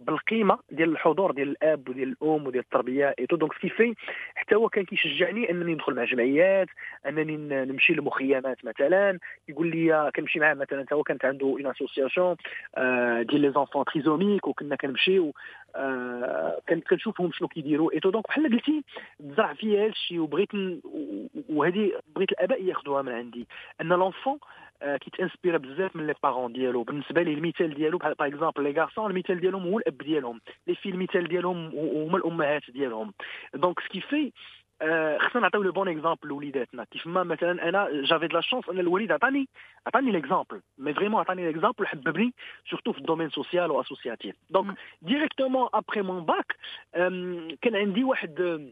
بالقيمة 0.00 0.58
ديال 0.70 0.88
الحضور 0.88 1.30
ديال 1.30 1.48
الأب 1.48 1.88
وديال 1.88 2.08
الأم 2.08 2.46
وديال 2.46 2.64
التربية 2.64 3.14
et 3.18 3.36
tout 3.36 3.44
donc 3.44 3.52
ce 3.52 3.61
qui 3.61 3.75
fait 3.75 3.94
حتى 4.34 4.54
هو 4.54 4.68
كان 4.68 4.84
كيشجعني 4.84 5.50
أنني 5.50 5.74
ندخل 5.74 5.94
مع 5.94 6.04
جمعيات 6.04 6.68
أنني 7.06 7.36
نمشي 7.64 7.92
لمخيمات 7.92 8.64
مثلا. 8.64 9.18
يقول 9.48 9.70
لي 9.70 10.10
كنمشي 10.16 10.40
معاه 10.40 10.54
مثلا 10.54 10.86
هو 10.92 11.02
كانت 11.02 11.24
عنده 11.24 11.46
une 11.46 11.66
association 11.66 12.36
آه، 12.76 13.22
ديال 13.22 13.40
les 13.40 13.50
enfants 13.50 13.84
trisomiques 13.84 14.48
وكنا 14.48 14.76
كنمشيو 14.76 15.32
آه، 15.76 16.60
كنت 16.68 16.88
كنشوفهم 16.88 17.32
شنو 17.32 17.48
كيديروا 17.48 17.92
et 17.92 18.10
tout 18.10 18.19
donc 18.19 18.28
بحال 18.28 18.52
قلتي 18.52 18.84
تزرع 19.18 19.54
فيا 19.54 19.84
هذا 19.84 19.90
الشيء 19.90 20.18
وبغيت 20.18 20.50
وهذه 21.48 21.92
بغيت 22.16 22.32
الأباء 22.32 22.64
ياخذوها 22.64 23.02
من 23.02 23.12
عندي. 23.12 23.46
أن 23.80 23.88
l'enfant 23.88 24.38
كيتانسبيرا 24.80 25.58
بزاف 25.58 25.96
من 25.96 26.06
les 26.06 26.14
parents 26.22 26.52
ديالو 26.52 26.82
بالنسبة 26.82 27.22
ليه 27.22 27.34
المثال 27.34 27.74
ديالو 27.74 27.98
بحال 27.98 28.14
par 28.14 28.28
exemple 28.28 28.62
les 28.62 28.80
garçons 28.80 29.10
المثال 29.10 29.40
ديالهم 29.40 29.62
هو 29.62 29.78
الاب 29.78 29.98
ديالهم 29.98 30.40
les 30.66 30.74
filles 30.74 30.88
المثال 30.88 31.28
ديالهم 31.28 31.66
هما 31.74 32.16
الامهات 32.16 32.62
ديالهم 32.70 33.12
donc 33.54 33.80
ce 33.80 33.92
qui 33.92 34.09
fait 34.09 34.32
آه، 34.82 35.18
خصنا 35.18 35.42
نعطيو 35.42 35.62
le 35.62 35.72
bon 35.72 35.88
exemple 35.88 36.28
لوليداتنا 36.28 36.84
كيف 36.84 37.06
ما 37.06 37.22
مثلا 37.22 37.68
أنا 37.68 37.88
j'avais 38.02 38.26
de 38.26 38.36
la 38.36 38.40
chance 38.40 38.68
ان 38.68 38.78
الوالد 38.78 39.12
عطاني 39.12 39.48
عطاني 39.86 40.12
l'exemple 40.12 40.60
mais 40.78 40.94
vraiment 40.94 41.20
عطاني 41.20 41.46
l'exemple 41.46 41.86
حببني 41.86 42.34
surtout 42.70 42.92
في 42.92 42.98
ال 42.98 43.02
domaine 43.02 43.30
social 43.30 43.70
و 43.70 43.76
associatif 43.76 44.36
donc 44.50 44.76
directement 45.02 45.68
après 45.74 46.02
mon 46.02 46.24
bac 46.24 46.56
كان 47.62 47.76
عندي 47.76 48.04
واحد 48.04 48.70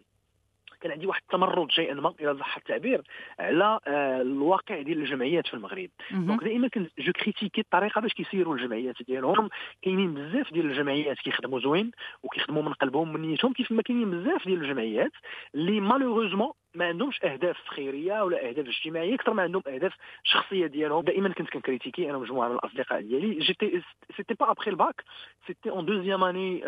كان 0.80 0.92
عندي 0.92 1.06
واحد 1.06 1.22
التمرد 1.22 1.70
شيئا 1.70 1.94
ما 1.94 2.14
إلى 2.20 2.38
صح 2.38 2.56
التعبير 2.56 3.02
على 3.38 3.78
آه، 3.86 4.20
الواقع 4.20 4.82
ديال 4.82 4.98
الجمعيات 4.98 5.46
في 5.46 5.54
المغرب. 5.54 5.90
donc 6.10 6.44
دائما 6.44 6.68
كنت 6.68 6.90
je 6.98 7.12
critiquais 7.12 7.60
الطريقة 7.60 8.00
باش 8.00 8.12
كيسيروا 8.12 8.54
الجمعيات 8.54 8.94
ديالهم. 9.06 9.48
كاينين 9.82 10.14
بزاف 10.14 10.52
ديال 10.52 10.70
الجمعيات 10.70 11.18
كيخدموا 11.18 11.60
زوين 11.60 11.90
وكيخدموا 12.22 12.62
من 12.62 12.72
قلبهم 12.72 13.12
من 13.12 13.22
نيتهم 13.22 13.52
كيف 13.52 13.72
ما 13.72 13.82
كاينين 13.82 14.10
بزاف 14.10 14.44
ديال 14.46 14.62
الجمعيات 14.62 15.12
اللي 15.54 15.80
malheureusement 15.80 16.52
ما 16.74 16.86
عندهمش 16.86 17.24
أهداف 17.24 17.56
خيرية 17.68 18.22
ولا 18.24 18.48
أهداف 18.48 18.66
اجتماعية 18.66 19.14
أكثر 19.14 19.32
ما 19.34 19.42
عندهم 19.42 19.62
أهداف 19.66 19.92
شخصية 20.24 20.66
ديالهم. 20.66 21.04
دائما 21.04 21.28
كنت 21.28 21.50
كن 21.50 21.61
critiquer 21.61 22.10
أنا 22.10 22.16
ومجموعة 22.16 22.48
من 22.48 22.54
الأصدقاء 22.54 23.00
ديالي. 23.00 23.38
j'étais 23.38 23.82
c'était 24.16 24.34
pas 24.34 24.50
après 24.50 24.70
ال 24.70 24.79
bac 24.79 25.04
c'était 25.46 25.70
en 25.70 25.86
deuxième 25.86 26.24
année 26.24 26.60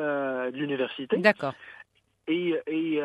de 0.50 0.58
l'université 0.58 1.16
d'accord 1.16 1.52
et 2.28 2.62
et 2.68 3.00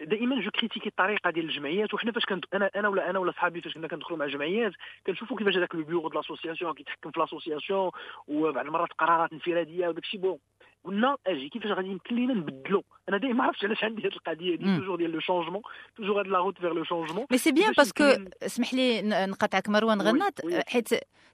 دائما 0.00 0.40
je 0.40 0.50
critiquais 0.50 0.88
الطريقة 0.88 1.30
ديال 1.30 1.44
الجمعيات 1.44 1.94
وحنا 1.94 2.12
فاش 2.12 2.24
كنت 2.24 2.44
أنا 2.54 2.70
أنا 2.76 2.88
ولا 2.88 3.10
أنا 3.10 3.18
ولا 3.18 3.32
صحابي 3.32 3.60
فاش 3.60 3.74
كنا 3.74 3.88
كندخلوا 3.88 4.18
مع 4.18 4.26
جمعيات 4.26 4.72
كنشوفوا 5.06 5.36
كيفاش 5.36 5.56
هذاك 5.56 5.74
ال 5.74 5.79
bureau 5.79 6.08
de 6.08 6.18
l'association 6.18 6.74
كيتحكم 6.74 7.10
في 7.10 7.20
l'association 7.20 7.90
وبعض 8.28 8.66
المرات 8.66 8.88
قرارات 8.98 9.32
انفرادية 9.32 9.88
وداك 9.88 10.04
الشيء 10.04 10.20
bon 10.20 10.38
قلنا 10.84 11.16
أجي 11.26 11.48
كيفاش 11.48 11.70
غادي 11.70 11.88
يمكن 11.88 12.16
لينا 12.16 12.34
نبدلوا 12.34 12.82
أنا 13.08 13.18
دائما 13.18 13.34
ما 13.34 13.44
عرفتش 13.44 13.64
علاش 13.64 13.84
عندي 13.84 14.02
هذه 14.02 14.12
القضية 14.12 14.56
de. 14.56 14.76
toujours 14.76 14.96
ديال 14.96 15.10
le 15.10 15.20
changement 15.20 15.62
toujours 15.96 16.20
هاد 16.20 16.26
la 16.26 16.38
route 16.38 16.58
vers 16.58 16.72
le 16.72 16.84
changement 16.84 17.26
mais 17.30 17.38
c'est 17.38 17.52
bien 17.52 17.72
parce 17.72 17.92
que 17.92 18.04
اسمح 18.42 18.74
لي 18.74 19.02
نقاطعك 19.02 19.68
مروان 19.68 20.02
غنات. 20.02 20.40
حيت 20.68 20.88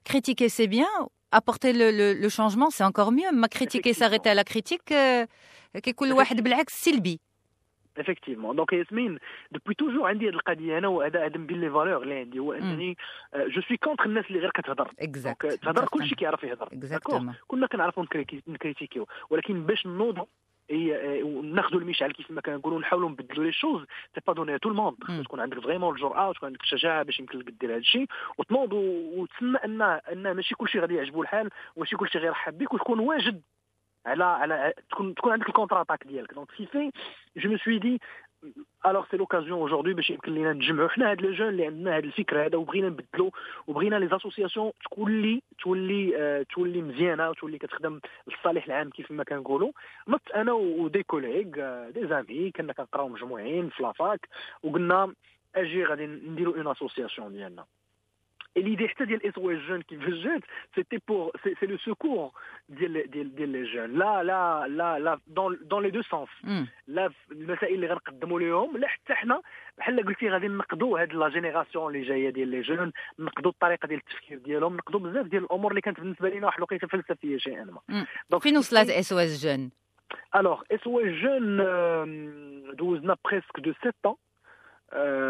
critiquer 0.07 0.49
c'est 0.49 0.67
bien 0.67 1.07
apporter 1.35 1.73
le, 1.73 1.87
le, 1.99 2.07
le 2.23 2.29
changement, 2.29 2.69
c'est 2.75 2.87
encore 2.91 3.11
mieux. 3.11 3.31
Mais 3.33 3.49
critiquer, 3.49 3.93
s'arrêter 3.93 4.29
à 4.29 4.33
la 4.33 4.45
critique, 4.45 4.93
كيكون 5.83 6.11
واحد 6.11 6.43
بالعكس 6.43 6.85
سلبي. 6.85 7.19
effectivement 7.97 8.55
donc 8.55 8.73
ياسمين 8.73 9.19
depuis 9.51 9.75
toujours 9.75 10.07
عندي 10.07 10.29
هذه 10.29 10.33
القضية 10.33 10.77
أنا 10.77 10.87
وهذا 10.87 11.25
هذا 11.25 11.37
من 11.37 11.47
بين 11.47 11.61
les 11.61 11.69
valeurs 11.69 12.03
اللي 12.03 12.15
عندي. 12.15 12.39
هو 12.39 12.53
أنني 12.53 12.97
je 13.35 13.61
suis 13.61 13.77
contre 13.77 14.05
الناس 14.05 14.25
اللي 14.25 14.39
غير 14.39 14.51
كتهضر. 14.51 14.91
exact 14.99 15.47
تهضر 15.47 15.85
كلشي 15.85 16.15
كيعرف 16.15 16.43
يهضر. 16.43 16.69
كنا 17.47 17.67
كنعرفوا 17.67 18.05
نكريتيكيو. 18.47 19.07
ولكن 19.29 19.65
باش 19.65 19.87
نوضوا 19.87 20.25
وناخذوا 21.23 21.81
المشعل 21.81 22.11
كيف 22.11 22.31
ما 22.31 22.41
كنقولوا 22.41 22.79
نحاولوا 22.79 23.09
نبدلوا 23.09 23.45
les 23.45 23.85
choses 24.15 24.18
c'est 24.18 24.21
pas 24.27 24.33
donné 24.33 24.59
à 24.59 24.61
tout 24.61 24.69
le 24.69 24.77
monde 24.77 24.97
تكون 25.23 25.39
عندك 25.39 25.59
vraiment 25.59 25.95
الجرأه 25.95 26.29
وتكون 26.29 26.47
عندك 26.47 26.61
الشجاعة 26.61 27.03
باش 27.03 27.19
يمكن 27.19 27.39
لك 27.39 27.49
دير 27.49 27.71
هذا 27.71 27.77
الشيء. 27.77 28.07
وتنوض 28.37 28.73
وتسمى 28.73 29.57
أن 29.65 29.81
أن 29.81 30.31
ماشي 30.31 30.55
كلشي 30.55 30.79
غادي 30.79 30.95
يعجبو 30.95 31.21
الحال 31.21 31.49
وماشي 31.75 31.95
كلشي 31.95 32.19
غيرحب 32.19 32.57
بك 32.57 32.73
وتكون 32.73 32.99
واجد 32.99 33.41
على 34.07 34.23
على 34.23 34.73
تكون 34.89 35.15
تكون 35.15 35.31
عندك 35.31 35.47
ال 35.49 35.81
contre-attaque 35.81 36.03
ديالك 36.07 36.33
donc 36.33 36.51
fait 36.51 36.91
je 37.37 37.49
me 37.49 37.57
suis 37.57 37.79
dit 37.79 38.01
alors 38.85 39.05
c'est 39.11 39.17
l'occasion 39.17 39.67
aujourd'hui 39.67 39.93
باش 39.93 40.09
يمكن 40.09 40.33
لينا 40.33 40.53
نجمعوا 40.53 40.89
حنا 40.89 41.11
هاد 41.11 41.21
les 41.21 41.31
jeunes 41.31 41.49
اللي 41.49 41.65
عندنا 41.65 41.97
هاد 41.97 42.03
الفكرة 42.03 42.45
هذا 42.45 42.57
وبغينا 42.57 42.89
نبدلوا 42.89 43.31
وبغينا 43.67 43.95
les 43.95 44.07
associations 44.07 44.71
تولي 44.95 45.41
تولي 45.63 46.17
آه 46.17 46.45
تولي 46.55 46.81
مزيانه 46.81 47.29
وتولي 47.29 47.57
كتخدم 47.57 47.99
للصالح 48.27 48.65
العام 48.65 48.89
كيف 48.89 49.11
ما 49.11 49.23
كنقولوا 49.23 49.71
نط 50.07 50.21
أنا 50.35 50.51
و 50.51 50.64
des 50.64 51.03
collègues 51.03 51.43
des 51.89 52.07
amis 52.07 52.51
كنا 52.51 52.73
كنقراو 52.73 53.09
مجموعين 53.09 53.69
في 53.69 53.83
la 53.83 54.01
fac 54.01 54.29
وقلنا 54.63 55.13
أجي 55.55 55.83
غادي 55.85 56.05
نديروا 56.05 56.55
une 56.57 56.67
association 56.67 57.33
ديالنا 57.33 57.65
Et 58.57 58.63
l'idée 58.63 58.89
des 59.11 59.31
SOS 59.35 59.59
jeunes 59.67 59.83
qui 59.83 59.95
veulent 60.03 60.41
c'était 60.73 61.01
pour, 61.07 61.31
c'est 61.43 61.69
le 61.73 61.77
secours 61.77 62.33
des, 62.77 62.89
des, 63.13 63.23
des 63.23 63.65
jeunes. 63.73 63.93
Là, 64.01 64.23
là, 64.23 64.65
là, 64.67 64.97
là, 65.05 65.13
dans, 65.27 65.51
dans 65.71 65.79
les 65.79 65.91
deux 65.91 66.01
sens. 66.13 66.29
Là, 66.87 67.09
المسائل 67.31 67.75
اللي 67.75 67.87
غنقدموا 67.87 68.39
لهم 68.39 68.77
لا 68.77 68.87
حتى 68.87 69.13
حنا 69.13 69.41
بحال 69.77 70.05
قلتي 70.05 70.29
غادي 70.29 70.47
نقدوا 70.47 71.01
هاد 71.01 71.13
la 71.13 71.29
génération 71.29 71.95
اللي 71.95 72.07
جاية 72.07 72.29
ديال 72.29 72.47
les 72.47 72.61
jeunes 72.61 72.91
نقدوا 73.19 73.51
الطريقة 73.51 73.87
ديال 73.87 73.99
التفكير 73.99 74.37
ديالهم 74.37 74.75
نقدوا 74.75 74.99
بزاف 74.99 75.25
ديال 75.25 75.43
الأمور 75.43 75.71
اللي 75.71 75.81
كانت 75.81 75.99
بالنسبة 75.99 76.29
لنا 76.29 76.45
واحد 76.45 76.57
الوقيته 76.57 76.87
فلسفيه 76.87 77.37
شيئا 77.37 77.63
ما 77.63 78.05
donc 78.29 78.43
فين 78.43 78.57
وصلت 78.57 78.89
اس 78.89 79.13
أو 79.13 79.19
اس 79.19 79.45
Jeunes 79.45 79.71
الوغ 80.35 80.61
اس 80.71 80.87
أو 80.87 80.99
اس 80.99 81.13
جون 81.13 81.57
دوزنا 82.75 83.17
presque 83.25 83.59
de 83.59 83.73
7 83.83 83.93
ans. 84.07 84.26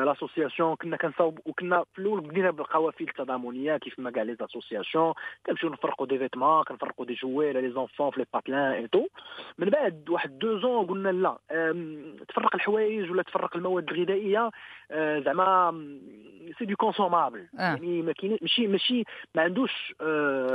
l'association 0.05 0.75
كنا 0.75 0.97
كنصاوب 0.97 1.39
وكنا 1.45 1.85
في 1.93 1.99
الأول 1.99 2.21
بدينا 2.21 2.51
بالقوافل 2.51 3.03
التضامنية 3.03 3.77
كيف 3.77 3.99
ما 3.99 4.11
كاع 4.11 4.23
les 4.23 4.35
associations 4.35 5.13
كنمشيو 5.45 5.69
نفرقوا 5.69 6.07
des 6.07 6.17
vêtements 6.17 6.63
كنفرقوا 6.63 7.05
des 7.05 7.13
jouets 7.13 7.61
ل 7.63 7.71
les 7.71 7.83
enfants 7.83 8.11
في 8.11 8.19
les 8.19 8.25
patelins 8.33 8.71
et 8.71 8.87
tout 8.87 9.07
من 9.57 9.69
بعد 9.69 10.09
واحد 10.09 10.39
deux 10.39 10.59
ans 10.59 10.85
قلنا 10.85 11.09
لا 11.09 11.37
تفرق 12.27 12.55
الحوايج 12.55 13.11
ولا 13.11 13.23
تفرق 13.23 13.55
المواد 13.55 13.91
الغذائية؟ 13.91 14.49
زعما 15.25 15.71
c'est 16.59 16.65
du 16.65 16.75
consommable 16.75 17.47
يعني 17.53 18.01
ما 18.01 18.11
كاين 18.11 18.37
ماشي 18.41 18.67
ماشي 18.67 19.03
ما 19.35 19.41
عندوش 19.41 19.93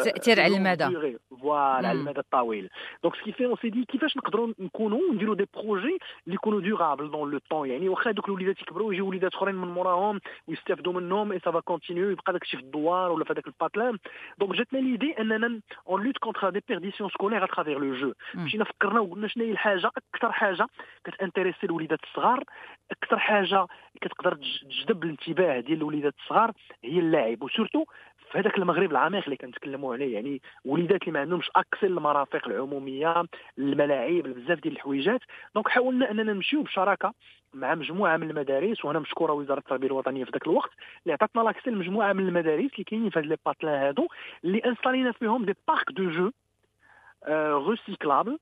تأثير 0.04 0.40
على 0.40 0.56
المدى. 0.56 1.18
voilà 1.40 1.88
على 1.88 1.92
المدى 1.92 2.20
الطويل. 2.20 2.70
donc 3.02 3.16
ce 3.16 3.23
qui 3.23 3.32
fait 3.32 3.46
on 3.46 3.56
s'est 3.56 3.70
dit 3.70 3.84
كيفاش 3.84 4.16
نقدروا 4.16 4.52
نكونوا 4.58 5.14
نديروا 5.14 5.34
des 5.34 5.48
projets 5.54 5.98
اللي 6.24 6.34
يكونوا 6.34 6.60
durables 6.60 7.10
dans 7.10 7.30
le 7.30 7.38
temps 7.50 7.70
يعني 7.70 7.88
واخا 7.88 8.10
دوك 8.10 8.28
الوليدات 8.28 8.62
يكبروا 8.62 8.91
ويجيو 8.92 9.08
وليدات 9.08 9.34
آخرين 9.34 9.54
من 9.54 9.68
موراهم 9.68 10.20
ويستافدوا 10.48 10.92
منهم 10.92 11.32
et 11.32 11.38
ça 11.38 11.49
va 11.49 11.60
continuer 11.60 12.10
يبقى 12.10 12.32
داكشي 12.32 12.56
في 12.56 12.62
الدوار 12.62 13.10
ولا 13.12 13.24
في 13.24 13.32
هذاك 13.32 13.46
ال 13.46 13.52
patelin. 13.52 13.98
donc 14.38 14.56
جاتنا 14.56 14.78
l'idée 14.78 15.18
أننا 15.20 15.60
on 15.88 16.02
lutte 16.02 16.18
contre 16.18 16.50
déperdition 16.50 16.62
scolaire 16.68 17.10
à 17.10 17.44
travers 17.44 17.78
le 17.78 17.94
jeu 17.94 18.12
مشينا 18.34 18.64
فكرنا 18.64 19.00
وقلنا 19.00 19.28
شنو 19.28 19.44
هي 19.44 19.50
الحاجة؟ 19.50 19.90
أكثر 20.14 20.32
حاجة 20.32 20.66
كت 21.04 21.13
intéresser 21.13 21.58
الوليدات 21.66 21.98
الصغار 22.04 22.44
أكثر 22.90 23.18
حاجة 23.18 23.66
كتقدر 24.00 24.34
تجذب 24.34 25.04
الانتباه 25.04 25.60
ديال 25.60 25.78
الوليدات 25.78 26.14
الصغار 26.22 26.52
هي 26.84 26.98
اللعب 26.98 27.42
و 27.42 27.47
surtout 27.48 27.84
في 28.30 28.38
هذاك 28.38 28.58
المغرب 28.58 28.90
العميق 28.90 29.24
اللي 29.24 29.36
كنتكلموا 29.36 29.94
عليه 29.94 30.14
يعني 30.14 30.42
وليدات 30.64 31.00
اللي 31.02 31.12
ما 31.12 31.20
عندهمش 31.20 31.50
accès 31.56 31.86
للمرافق 31.86 32.48
العمومية 32.48 33.24
الملاعب 33.58 34.22
بزاف 34.22 34.60
ديال 34.60 34.74
الحويجات. 34.74 35.20
donc 35.54 35.68
حاولنا 35.68 36.10
أننا 36.10 36.32
نمشيو 36.32 36.62
بشراكة 36.62 37.14
مع 37.54 37.74
مجموعة 37.74 38.16
من 38.16 38.30
المدارس 38.30 38.84
وأنا 38.84 38.98
مشكورة 38.98 39.32
وزارة 39.32 39.58
التربية 39.58 39.86
الوطنية 39.86 40.24
في 40.24 40.30
ذاك 40.30 40.46
الوقت 40.46 40.70
اللي 41.02 41.12
عطاتنا 41.12 41.42
l'accès 41.42 41.70
لمجموعه 41.70 42.12
من 42.12 42.28
المدارس 42.28 42.70
اللي 42.72 42.84
كاينين 42.84 43.10
في 43.10 43.18
هاد 43.18 43.26
les 43.26 43.36
patelins 43.46 43.82
هادو 43.86 44.08
اللي 44.44 44.58
install 44.58 45.00
ينا 45.00 45.12
فيهم 45.12 45.44
des 45.44 45.54
parcs 45.68 45.92
de 45.92 46.10
jeux 46.10 46.30
recyclables 47.70 48.38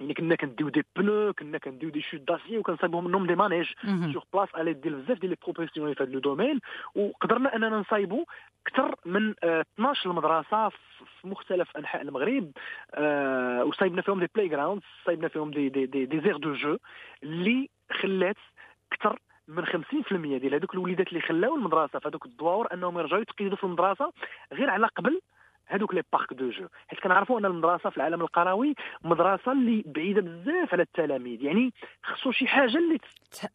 يعني 0.00 0.14
كنا 0.14 0.34
كنديو 0.34 0.68
des 0.68 0.84
pneus 0.96 1.32
كنا 1.32 1.58
كنديو 1.58 1.90
des 1.90 2.00
chutes 2.02 2.20
d'acier 2.20 2.58
وكنصايبهم 2.58 3.04
منهم 3.04 3.26
des 3.26 3.34
manèges 3.34 3.66
sur 4.12 4.24
place 4.32 4.48
على 4.54 4.72
يد 4.72 4.94
بزاف 4.94 5.18
ديال 5.18 5.30
les 5.30 5.36
professionnels 5.42 5.94
في 5.94 6.02
هذا 6.02 6.10
le 6.12 6.18
domaine 6.18 6.60
وقدرنا 6.94 7.56
اننا 7.56 7.68
نصايبوا 7.78 8.24
أكثر 8.66 8.94
من 9.04 9.34
12 9.44 10.12
مدرسه 10.12 10.68
في 10.68 11.28
مختلف 11.28 11.76
انحاء 11.76 12.02
المغرب 12.02 12.52
وصايبنا 13.68 14.02
فيهم 14.02 14.20
des 14.20 14.28
playgrounds 14.34 14.82
صايبنا 15.06 15.28
فيهم 15.28 15.50
des 15.50 15.68
des 15.68 15.86
des, 15.86 16.04
des 16.06 16.20
aires 16.20 16.36
de 16.36 16.52
jeux 16.52 16.76
اللي 17.22 17.68
خلات 18.02 18.36
أكثر 18.92 19.18
من 19.48 19.66
50% 19.66 19.72
ديال 20.12 20.54
هذوك 20.54 20.74
الوليدات 20.74 21.08
اللي 21.08 21.20
خلاو 21.20 21.56
المدرسة 21.56 21.98
في 21.98 22.08
هذوك 22.08 22.26
الدواور 22.26 22.68
انهم 22.74 22.98
يرجعوا 22.98 23.22
يتقيدوا 23.22 23.56
في 23.56 23.64
المدرسة 23.64 24.12
غير 24.52 24.70
على 24.70 24.86
قبل 24.86 25.20
هذوك 25.68 25.94
les 25.94 26.02
parcs 26.12 26.32
de 26.32 26.50
jeux. 26.50 26.66
حيت 26.88 27.00
كنعرفوا 27.00 27.38
أن 27.38 27.44
المدرسة 27.44 27.90
في 27.90 27.96
العالم 27.96 28.20
القروي 28.20 28.74
مدرسة 29.04 29.52
اللي 29.52 29.84
بعيدة 29.86 30.20
بزاف 30.20 30.72
على 30.72 30.82
التلاميذ. 30.82 31.42
يعني 31.42 31.72
خصو 32.02 32.32
شي 32.32 32.46
حاجة 32.46 32.78
اللي 32.78 32.98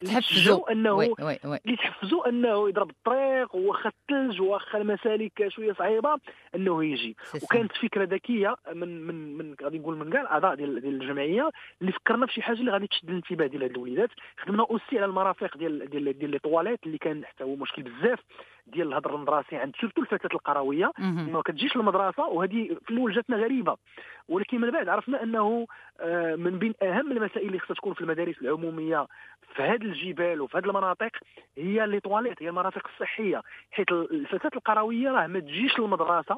تحفزوا 0.06 0.72
انه 0.72 0.94
oui 0.94 1.14
oui 1.20 1.40
oui. 1.46 1.60
اللي 1.66 1.78
تحفزوا 1.78 2.30
أنه 2.30 2.70
يضرب 2.70 2.90
الطريق 2.90 3.56
واخا 3.56 3.90
الثلج 3.90 4.42
واخا 4.42 4.78
المسالك 4.78 5.48
شوية 5.48 5.74
صعيبة 5.74 6.18
أنه 6.56 6.86
يجي. 6.86 7.16
وكانت 7.44 7.72
فكرة 7.72 8.04
ذكية 8.04 8.56
من 8.74 9.08
من 9.08 9.38
من 9.38 9.56
غادي 9.64 9.80
نقول 9.80 9.98
من 9.98 10.10
كاع 10.10 10.22
الاعضاء 10.22 10.56
ديال 10.56 10.82
ديال 10.82 11.02
الجمعية 11.02 11.50
اللي 11.82 11.92
فكرنا 11.92 12.26
في 12.26 12.34
شي 12.34 12.42
حاجة 12.42 12.60
اللي 12.60 12.72
غادي 12.72 12.88
تشد 12.88 13.10
الانتباه 13.10 13.48
ديال 13.48 13.64
هاد 13.64 13.72
الوليدات. 13.72 14.10
خدمنا 14.38 14.64
aussi 14.64 14.98
على 14.98 15.06
المرافق 15.06 15.58
ديال 15.58 15.90
ديال 15.90 16.20
ديال 16.20 16.32
les 16.32 16.40
toilettes 16.40 16.80
اللي 16.86 16.98
كان 16.98 17.26
حتى 17.26 17.44
هو 17.44 17.56
مشكل 17.56 17.84
بزاف. 17.84 18.20
ديال 18.68 18.88
الهدر 18.88 19.16
المدرسي 19.16 19.56
عند 19.56 19.76
surtout 19.82 20.02
الفتاة 20.02 20.30
القروية. 20.34 20.92
ما 21.32 21.42
كتجيش 21.42 21.76
للمدرسه 21.76 22.24
وهذه 22.28 22.78
في 22.86 22.92
الأول 22.92 23.14
جاتنا 23.14 23.38
غريبة. 23.38 23.78
ولكن 24.30 24.62
من 24.62 24.72
بعد 24.72 24.88
عرفنا 24.90 25.24
أنه 25.24 25.68
آه، 26.00 26.36
من 26.36 26.60
بين 26.60 26.74
أهم 26.82 27.12
المسائل 27.12 27.48
اللي 27.48 27.60
خصها 27.60 27.76
تكون 27.76 27.94
في 27.94 28.02
المدارس 28.02 28.36
العمومية 28.42 29.08
في 29.56 29.64
هذه 29.64 29.84
الجبال 29.84 30.42
وفي 30.42 30.58
هذه 30.58 30.66
المناطق 30.66 31.12
هي 31.58 31.88
les 31.88 32.00
toilettes 32.00 32.44
هي 32.44 32.50
المرافق 32.50 32.88
الصحية. 32.94 33.42
حيت 33.72 33.92
الفتاة 33.92 34.52
القروية 34.56 35.12
راه 35.12 35.28
ما 35.28 35.40
تجيش 35.40 35.80
للمدرسة 35.80 36.38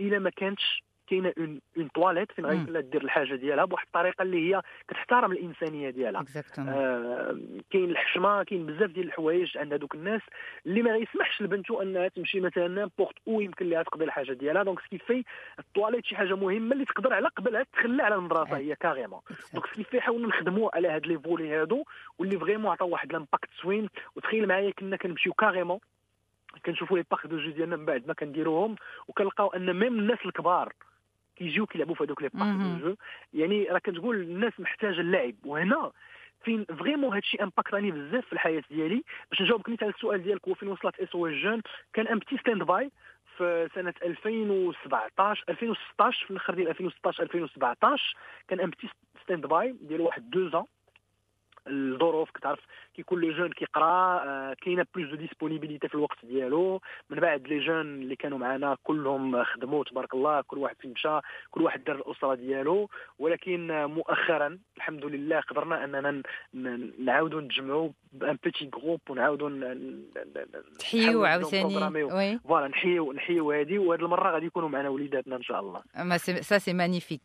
إلا 0.00 0.18
ما 0.18 0.30
كانتش 0.30 0.82
كاينة 1.10 1.32
une 1.38 1.60
une 1.76 1.88
toilette 1.88 2.32
فين 2.32 2.44
لها 2.46 2.80
دير 2.80 3.04
الحاجة 3.04 3.34
ديالها 3.34 3.64
بواحد 3.64 3.86
الطريقة 3.86 4.22
اللي 4.22 4.54
هي 4.54 4.62
كتحترم 4.88 5.32
الإنسانية 5.32 5.90
ديالها. 5.90 6.20
آه، 6.68 7.38
كاين 7.70 7.90
الحشمة 7.90 8.42
كاين 8.42 8.66
بزاف 8.66 8.90
ديال 8.90 9.06
الحوايج 9.06 9.58
عند 9.58 9.72
هذوك 9.72 9.94
الناس 9.94 10.20
اللي 10.66 10.82
ما 10.82 10.92
غيسمحش 10.92 11.42
لبنته 11.42 11.82
أنها 11.82 12.08
تمشي 12.08 12.40
مثلا 12.40 12.68
n'importe 12.68 13.16
où 13.28 13.40
يمكن 13.40 13.68
لها 13.68 13.82
تقضي 13.82 14.04
الحاجة 14.04 14.32
ديالها. 14.32 14.62
donc 14.62 14.80
ce 14.80 14.87
qui 14.87 14.98
fait 14.98 15.24
ال 15.58 15.63
toilette 15.63 16.04
شي 16.04 16.16
حاجة 16.16 16.36
مهمة 16.36 16.72
اللي 16.72 16.84
تقدر 16.84 17.12
على 17.14 17.28
قبلها 17.28 17.66
تخلى 17.72 18.02
على 18.02 18.14
المدرسة 18.14 18.56
هي 18.56 18.74
carrément 18.74 19.20
donc 19.54 19.66
ce 19.66 19.73
qui 19.73 19.84
fait 19.84 20.00
حاولنا 20.00 20.28
نخدموا 20.28 20.70
على 20.74 20.88
هاد 20.88 21.06
les 21.06 21.18
volets 21.18 21.54
هادو 21.54 21.84
واللي 22.18 22.38
vraiment 22.38 22.72
عطاو 22.72 22.88
واحد 22.88 23.12
l'impact 23.12 23.48
زوين. 23.64 23.88
وتخيل 24.16 24.48
معايا 24.48 24.70
كنا 24.70 24.96
كنمشيو 24.96 25.32
carrément 25.32 25.78
كنشوفوا 26.66 26.98
les 26.98 27.04
parcs 27.10 27.26
de 27.26 27.38
jeux 27.38 27.50
ديالنا 27.50 27.76
من 27.76 27.84
بعد 27.84 28.08
ما 28.08 28.14
كنديروهم 28.14 28.76
وكنلقاو 29.08 29.48
أن 29.48 29.72
même 29.72 29.98
الناس 29.98 30.18
الكبار 30.26 30.72
كيجيو 31.38 31.66
كيلعبوا 31.66 31.94
في 31.94 32.04
هذوك 32.04 32.22
les 32.22 32.30
مهم. 32.34 32.78
de 32.78 32.88
jeux. 32.88 32.96
يعني 33.32 33.64
راه 33.64 33.78
كتقول 33.78 34.16
الناس 34.16 34.52
محتاجة 34.58 35.00
اللعب 35.00 35.34
وهنا 35.44 35.92
فين 36.44 36.64
vraiment 36.64 37.14
هادشي 37.14 37.42
impact 37.42 37.74
اني 37.74 37.90
بزاف 37.90 38.26
في 38.26 38.32
الحياة 38.32 38.62
ديالي. 38.70 39.02
باش 39.30 39.42
نجاوبك 39.42 39.82
على 39.82 39.92
السؤال 39.92 40.22
ديالك 40.22 40.48
هو 40.48 40.54
فين 40.54 40.68
وصلت 40.68 41.00
SOS 41.00 41.14
Jeunes 41.14 41.62
كان 41.92 42.06
un 42.06 42.18
petit 42.18 42.36
stand-by 42.38 42.90
في 43.36 43.68
سنة 43.74 43.94
2017 44.02 45.44
2016 45.48 46.24
في 46.26 46.30
الأخر 46.30 46.54
ديال 46.54 46.68
2016 46.68 47.22
2017 47.22 48.14
كان 48.48 48.60
un 48.60 48.70
petit 48.70 48.88
stand-by 49.22 49.76
ديال 49.80 50.00
واحد 50.00 50.30
deux 50.30 50.48
ans 50.48 50.64
الظروف 51.68 52.30
كتعرف 52.30 52.60
كيكون 52.94 53.20
le 53.20 53.32
jeune 53.32 53.52
كيقرا 53.52 54.22
آه، 54.24 54.56
كاينة 54.64 54.86
plus 54.94 55.10
de 55.10 55.16
disponibilité 55.16 55.88
في 55.88 55.94
الوقت 55.94 56.18
ديالو. 56.26 56.80
من 57.10 57.20
بعد 57.20 57.46
les 57.48 57.58
jeunes 57.66 57.80
اللي 57.80 58.16
كانوا 58.16 58.38
معنا 58.38 58.76
كلهم 58.82 59.44
خدموا 59.44 59.84
تبارك 59.84 60.14
الله 60.14 60.40
كل 60.40 60.58
واحد 60.58 60.76
فين 60.80 60.90
مشى 60.92 61.18
كل 61.50 61.62
واحد 61.62 61.84
دار 61.84 61.96
الأسرة 61.96 62.34
ديالو. 62.34 62.88
ولكن 63.18 63.70
آه، 63.70 63.86
مؤخرا 63.86 64.58
الحمد 64.76 65.04
لله 65.04 65.40
قدرنا 65.40 65.84
أننا 65.84 66.22
نعاودوا 66.98 67.40
نتجمعوا 67.40 67.90
ب 68.12 68.21
un 68.21 68.38
petit 68.44 68.64
groupe 68.64 69.00
ونعاودوا 69.10 69.48
ن- 69.48 69.60
ن- 69.60 70.04
ن- 70.26 70.76
نحيوا 70.78 71.02
نحاولوا 71.02 71.28
عاوتاني. 71.28 72.08
voilà 72.44 72.68
نحيو 72.68 73.12
نحيو 73.12 73.52
هذه 73.52 73.78
وهذه 73.78 74.00
المرة 74.00 74.30
غادي 74.32 74.46
يكونوا 74.46 74.68
معنا 74.68 74.88
وليداتنا 74.88 75.36
إن 75.36 75.42
شاء 75.42 75.60
الله. 75.60 75.82
ça 76.40 76.58
c'est 76.58 76.72
magnifique. 76.72 77.20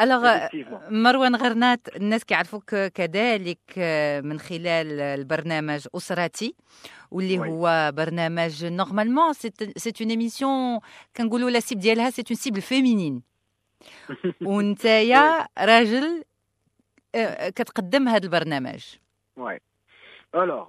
alors. 0.00 0.38
مروان 0.90 1.36
غرناط 1.36 1.78
الناس 1.96 2.24
كيعرفوك 2.24 2.74
كذلك 2.74 3.58
من 4.24 4.38
خلال 4.38 5.00
البرنامج 5.00 5.86
أسرتي 5.96 6.54
واللي 7.10 7.38
oui. 7.38 7.48
هو 7.48 7.92
برنامج 7.94 8.64
normalement 8.64 9.32
c'est 9.32 9.92
une 10.00 10.10
émission 10.10 10.78
كنقولوا 11.16 11.50
la 11.50 11.60
cible 11.60 11.78
ديالها 11.78 12.10
c'est 12.10 12.22
une 12.30 12.36
cible 12.36 12.60
féminine 12.60 13.22
وانتيا 14.42 15.48
راجل 15.58 16.24
آه، 17.14 17.48
كتقدم 17.48 18.08
هذا 18.08 18.24
البرنامج. 18.24 18.84
واي 19.36 19.60
الوغ 20.34 20.66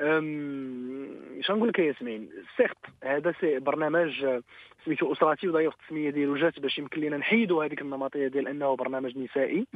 اش 0.00 1.50
نقول 1.50 1.68
لك 1.68 1.78
يا 1.78 1.84
ياسمين؟ 1.84 2.30
certes 2.56 2.76
هذا 3.04 3.34
c'est 3.40 3.58
برنامج 3.58 4.24
آه، 4.24 4.42
سميتو 4.84 5.12
أسرتي 5.12 5.48
وداير 5.48 5.70
التسمية 5.70 6.10
ديالو 6.10 6.36
جات 6.36 6.60
باش 6.60 6.78
يمكن 6.78 7.00
لنا 7.00 7.16
نحيدوا 7.16 7.64
هذيك 7.64 7.80
النمطية 7.82 8.28
ديال 8.28 8.48
أنه 8.48 8.76
برنامج 8.76 9.18
نسائي. 9.18 9.66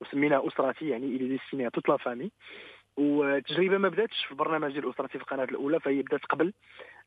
وسميناه 0.00 0.48
أسرتي 0.48 0.88
يعني 0.88 1.06
il 1.06 1.28
est 1.28 1.41
destiné 1.41 1.70
toute 1.70 1.88
la 1.88 1.96
famille 1.96 2.30
والتجربه 2.96 3.78
ما 3.78 3.88
بداتش 3.88 4.24
في 4.24 4.30
البرنامج 4.32 4.72
ديال 4.72 4.90
اسرتي 4.90 5.18
في 5.18 5.24
القناة 5.24 5.44
الأولى 5.44 5.80
فهي 5.80 6.02
بدات 6.02 6.24
قبل. 6.24 6.52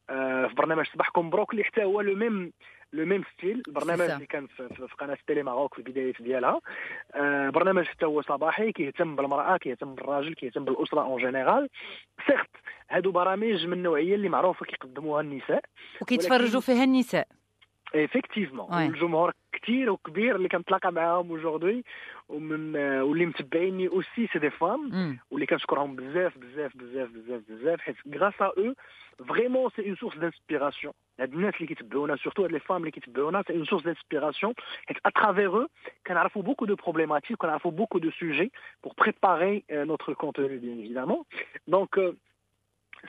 آه، 0.10 0.47
في 0.47 0.56
برنامج 0.56 0.86
صباحكم 0.93 1.30
مبروك 1.29 1.51
اللي 1.51 1.63
حتى 1.63 1.84
هو 1.84 2.01
le 2.01 2.15
même 2.15 2.51
le 2.93 3.05
même 3.05 3.23
style 3.33 3.63
البرنامج. 3.67 4.02
اللي 4.02 4.26
كان 4.26 4.47
في, 4.47 4.88
قناة 5.00 5.17
تيلي 5.28 5.43
ماروك 5.43 5.73
في 5.73 5.80
البدايات 5.80 6.21
ديالها. 6.21 6.62
آه، 7.15 7.50
برنامج 7.50 7.86
حتى 7.86 8.06
هو 8.06 8.21
صباحي 8.21 8.71
كيهتم 8.71 9.15
بالمرأة 9.15 9.58
كيهتم 9.58 9.95
بالراجل 9.95 10.34
كيهتم 10.34 10.65
بالأسرة 10.65 11.02
en 11.01 11.21
général 11.21 11.69
certes 12.27 12.49
هادو 12.89 13.12
برامج 13.12 13.65
من 13.65 13.73
النوعية 13.73 14.15
اللي 14.15 14.30
معروفة 14.30 14.65
كيقدموها 14.65 15.21
النساء 15.21 15.62
وكيتفرجوا 16.02 16.62
فيها 16.62 16.84
النساء. 16.84 17.28
effectivement 17.95 18.67
Ouais. 18.69 18.73
والجمهور 18.73 19.32
كثير 19.52 19.89
وكبير 19.91 20.36
اللي 20.36 20.50
كنتلاقى 20.50 20.91
معاهم 20.91 21.30
aujourd'hui 21.31 21.86
ومن 22.30 22.76
آه، 22.76 23.04
واللي 23.04 23.26
متبعيني 23.26 23.88
aussi 23.88 24.27
c'est 24.33 24.39
des 24.39 24.49
femmes 24.49 24.89
مم. 24.89 25.19
واللي 25.32 25.45
كنشكرهم 25.45 25.95
بزاف 25.95 26.38
بزاف 26.38 26.78
بزاف 26.78 27.10
بزاف 27.10 27.41
بزاف 27.50 27.82
حيت 27.82 27.95
grâce 28.15 28.33
à 28.41 28.45
eux 28.45 28.73
vraiment 29.25 29.69
c'est 29.75 29.88
une 29.88 29.95
source 29.95 30.17
d'inspiration 30.17 30.93
هاد 31.19 31.34
الناس 31.34 31.54
اللي 31.56 31.67
كيتبعونا 31.67 32.15
surtout 32.15 32.43
هاد 32.43 32.52
les 32.51 32.60
femmes 32.60 32.77
اللي 32.78 32.91
كيتبعونا 32.91 33.43
c'est 33.47 33.53
une 33.53 33.65
source 33.65 33.83
d'inspiration 33.83 34.53
حيت 34.88 34.97
à 35.05 35.12
travers 35.12 35.55
eux 35.55 35.67
كنعرفوا 36.08 36.41
beaucoup 36.41 36.65
de 36.65 36.75
problématiques 36.75 37.38
كنعرفوا 37.38 37.71
beaucoup 37.71 37.97
de 37.99 38.12
sujets 38.12 38.51
pour 38.83 38.93
préparer 38.97 39.63
notre 39.71 40.13
contenu 40.13 40.57
bien 40.57 40.79
évidemment 40.79 41.23
donc 41.67 42.15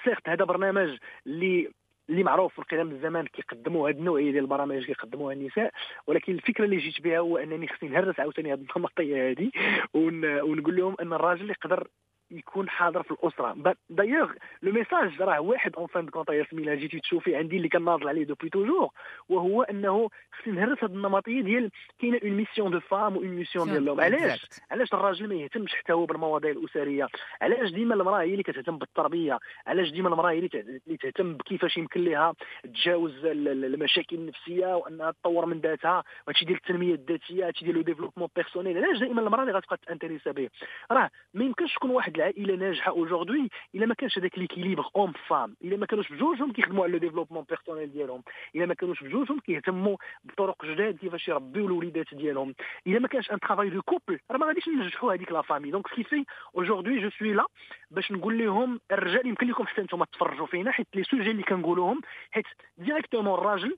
سيرت 0.05 0.29
هذا 0.29 0.45
برنامج 0.45 0.97
اللي 1.27 1.71
اللي 2.11 2.23
معروف 2.23 2.53
في 2.53 2.59
القدم 2.59 2.91
الزمان 2.91 3.27
كيقدموا 3.27 3.89
هذه 3.89 3.97
النوعية 3.97 4.33
ديال 4.33 4.45
البرامج 4.45 4.85
كيقدموها 4.85 5.35
النساء. 5.35 5.73
ولكن 6.07 6.33
الفكرة 6.33 6.65
اللي 6.65 6.77
جيت 6.77 7.01
بها 7.01 7.19
هو 7.19 7.37
أنني 7.37 7.69
خصني 7.69 7.89
نهرس 7.89 8.21
عاوتاني 8.21 8.53
هذه 8.53 8.65
النمطية 8.77 9.31
هذه 9.31 9.51
ون... 9.95 10.41
ونقول 10.41 10.77
لهم 10.77 10.97
أن 11.01 11.13
الراجل 11.13 11.51
يقدر 11.51 11.89
يكون 12.31 12.69
حاضر 12.69 13.03
في 13.03 13.11
الأسرة. 13.11 13.75
d'ailleurs 13.91 14.31
le 14.63 14.73
message 14.73 15.23
راه 15.23 15.41
واحد 15.41 15.77
en 15.77 15.87
fin 15.87 16.09
de 16.09 16.14
compte 16.14 16.31
ياسمين 16.31 16.77
جيتي 16.79 17.01
تشوفي 17.01 17.37
عندي 17.37 17.57
اللي 17.57 17.69
كناضل 17.69 18.09
عليه 18.09 18.25
depuis 18.25 18.49
toujours 18.51 18.89
وهو 19.29 19.63
إنه 19.63 20.11
خصني 20.33 20.53
نهرس 20.55 20.85
هذه 20.85 20.91
النمطية 20.93 21.43
ديال 21.43 21.71
كاينة 21.99 22.21
une 22.25 22.31
mission 22.31 22.71
de 22.71 22.81
femme 22.81 23.17
و 23.17 23.20
une 23.20 23.29
mission 23.29 23.69
ديال 23.71 23.85
l'homme 23.85 24.01
علاش. 24.01 24.47
علاش 24.71 24.93
الراجل 24.95 25.29
ما 25.29 25.35
يهتمش 25.35 25.75
حتى 25.75 25.93
هو 25.93 26.07
بالمواضيع 26.07 26.51
الأسرية؟ 26.51 27.09
علاش 27.43 27.71
ديما 27.71 27.95
المرأة 27.95 28.21
هي 28.21 28.33
اللي 28.33 28.43
كتهتم 28.43 28.79
بالتربية؟ 28.79 29.39
علاش 29.67 29.91
ديما 29.91 30.09
المرأة 30.09 30.31
هي 30.31 30.39
اللي 30.39 30.97
تهتم 30.97 31.35
بكيفاش 31.35 31.77
يمكن 31.77 32.05
لها 32.05 32.35
تجاوز 32.65 33.25
ال- 33.25 33.49
ال- 33.49 33.65
المشاكل 33.65 34.17
النفسية 34.17 34.77
وأنها 34.77 35.11
تطور 35.11 35.47
من 35.47 35.61
ذاتها؟ 35.61 36.05
وهادشي 36.27 36.45
ديال 36.45 36.57
التنمية 36.57 36.95
الذاتية 36.95 37.47
هادشي 37.47 37.65
ديال 37.65 37.77
le 37.77 37.83
développement 37.83 38.29
personnel 38.37 38.85
علاش 38.85 38.99
دائما 38.99 39.21
المرأة 39.21 39.43
اللي 39.43 39.53
غتبقى 39.53 39.79
t'intéressa 39.87 40.31
به؟ 40.31 40.49
راه 40.93 41.11
ما 41.35 41.45
يمكنش 41.45 41.75
تكون 41.75 41.91
واحد 41.91 42.18
العائلة 42.19 42.55
ناجحة 42.55 42.91
aujourd'hui 42.91 43.51
إلا 43.75 43.87
ما 43.87 43.95
كانش 43.95 44.19
هذاك 44.19 44.39
l'équilibre 44.39 44.85
homme 44.97 45.13
femme 45.29 45.57
إلا 45.65 45.77
ما 45.77 45.87
كانوش 45.87 46.13
بجوجهم 46.13 46.53
كيخدموا 46.53 46.85
على 46.85 46.93
le 46.93 46.99
développement 46.99 47.45
personnel 47.49 47.93
ديالهم. 47.93 48.23
إلا 48.57 48.67
ما 48.67 48.75
كانوش 48.75 49.03
بجوجهم 49.03 49.41
كيهتموا 49.41 49.97
بطرق 50.25 50.65
جداد 50.65 50.97
كيفاش 50.99 51.29
يربيو 51.29 51.67
الوليدات 51.67 52.15
ديالهم. 52.15 52.55
إلا 52.87 52.99
ما 52.99 53.09
كانش 53.09 53.31
un 53.31 53.41
travail 53.41 53.71
de 53.71 53.83
couple 53.83 54.19
راه 54.31 54.39
ما 54.39 54.47
غاديش 54.47 54.69
ننجحوا 54.69 55.13
هذيك 55.13 55.33
la 55.33 55.43
famille 55.43 55.71
donc 55.71 55.89
ce 55.89 55.95
qui 55.95 56.05
fait 56.05 56.25
aujourd'hui 56.57 57.01
je 57.01 57.11
suis 57.11 57.33
là 57.33 57.47
باش 57.91 58.13
نقول 58.13 58.39
لهم 58.39 58.81
الرجال 58.93 59.27
يمكن 59.27 59.47
لكم 59.49 59.67
حتى 59.67 59.83
نتوما 59.83 60.05
تفرجوا 60.13 60.47
فينا 60.47 60.71
حيت 60.71 60.87
les 60.95 61.05
sujets 61.05 61.31
اللي 61.31 61.43
كنقولوهم 61.43 62.01
حيت 62.31 62.47
directement 62.79 63.35
الراجل 63.35 63.77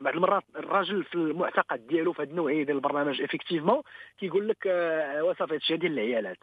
بعض 0.00 0.14
المرات 0.14 0.42
الراجل 0.56 1.04
في 1.04 1.14
المعتقد 1.14 1.86
ديالو 1.86 2.12
في 2.12 2.22
هذه 2.22 2.28
النوعيه 2.30 2.64
ديال 2.64 2.76
البرنامج 2.76 3.22
effectivement 3.22 3.82
كيقول 4.18 4.48
لك 4.48 4.66
آه، 4.66 5.24
وصافي 5.24 5.54
هادشي 5.54 5.76
ديال 5.76 5.92
العيالات. 5.92 6.38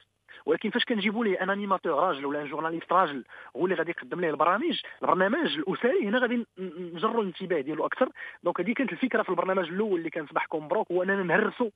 ولكن 0.45 0.69
فاش 0.69 0.85
كنجيبوا 0.85 1.25
ليه 1.25 1.43
un 1.43 1.49
animateur 1.49 1.93
راجل 1.93 2.25
ولا 2.25 2.41
un 2.41 2.47
journaliste 2.47 2.93
راجل 2.93 3.23
هو 3.57 3.65
اللي 3.65 3.75
غادي 3.75 3.91
يقدم 3.91 4.21
ليه 4.21 4.29
البرامج 4.29 4.81
البرنامج 5.01 5.57
الأسري 5.57 6.07
هنا 6.07 6.19
غادي 6.19 6.45
نجروا 6.77 7.21
الانتباه 7.21 7.61
ديالو 7.61 7.85
أكثر. 7.85 8.09
donc 8.43 8.61
هذه 8.61 8.73
كانت 8.73 8.91
الفكرة 8.91 9.23
في 9.23 9.29
البرنامج 9.29 9.67
الأول 9.69 9.99
اللي 9.99 10.09
كان 10.09 10.27
صباحكم 10.27 10.65
مبروك 10.65 10.91
هو 10.91 11.03
أننا 11.03 11.23
نهرسوا 11.23 11.69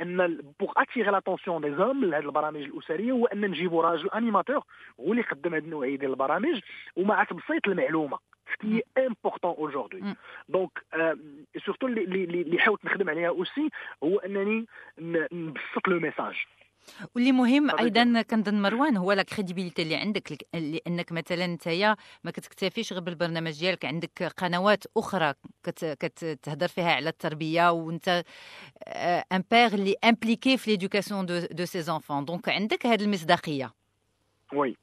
أن 0.00 0.42
pour 0.60 0.72
attirer 0.76 1.10
l'attention 1.10 1.62
des 1.62 1.76
hommes 1.76 2.04
لهذه 2.04 2.24
البرامج 2.24 2.60
الاسريه 2.62 3.12
هو 3.12 3.26
أن 3.26 3.40
نجيبوا 3.40 3.82
راجل 3.82 4.08
animateur 4.10 4.62
هو 5.00 5.10
اللي 5.12 5.20
يقدم 5.20 5.54
هذه 5.54 5.64
النوعية 5.64 5.96
ديال 5.96 6.10
البرامج 6.10 6.60
ومع 6.96 7.24
تبسيط 7.24 7.68
المعلومة 7.68 8.18
ce 8.52 8.56
qui 8.66 8.78
est 8.78 9.06
important 9.06 9.54
aujourd'hui. 9.58 10.00
Mm. 10.02 10.14
donc 10.48 10.70
surtout 11.66 11.86
اللي 11.86 12.04
اللي 12.04 12.42
اللي 12.42 12.58
حاولت 12.58 12.84
نخدم 12.84 13.10
عليها 13.10 13.28
aussi 13.28 13.68
هو 14.04 14.18
أنني 14.18 14.66
نبسط 15.32 15.88
le 15.88 16.00
message 16.00 16.34
واللي 17.14 17.32
مهم. 17.32 17.70
أيضا 17.80 18.22
كنظن 18.22 18.62
مروان 18.62 18.96
هو 18.96 19.12
la 19.12 19.22
crédibilité 19.22 19.82
اللي 19.82 19.96
عندك 19.96 20.32
لانك 20.54 21.12
مثلا 21.12 21.46
نتايا 21.46 21.96
ما 22.24 22.30
كتكتفيش 22.30 22.92
غير 22.92 23.02
بالبرنامج 23.02 23.60
ديالك 23.60 23.84
عندك 23.84 24.22
قنوات 24.36 24.84
أخرى 24.96 25.34
كت- 25.64 25.96
كتهضر 26.00 26.68
فيها 26.68 26.92
على 26.92 27.08
التربية 27.08 27.70
وأنت 27.72 28.24
un 29.32 29.42
père 29.50 29.66
اللي 29.66 29.94
impliqué 30.04 30.56
في 30.56 30.70
l'éducation 30.70 31.26
de 31.26 31.40
de 31.50 31.64
ses 31.64 31.82
enfants 31.82 32.24
donc 32.24 32.48
عندك 32.48 32.86
هذه 32.86 33.02
المصداقية. 33.02 33.72
oui. 34.52 34.76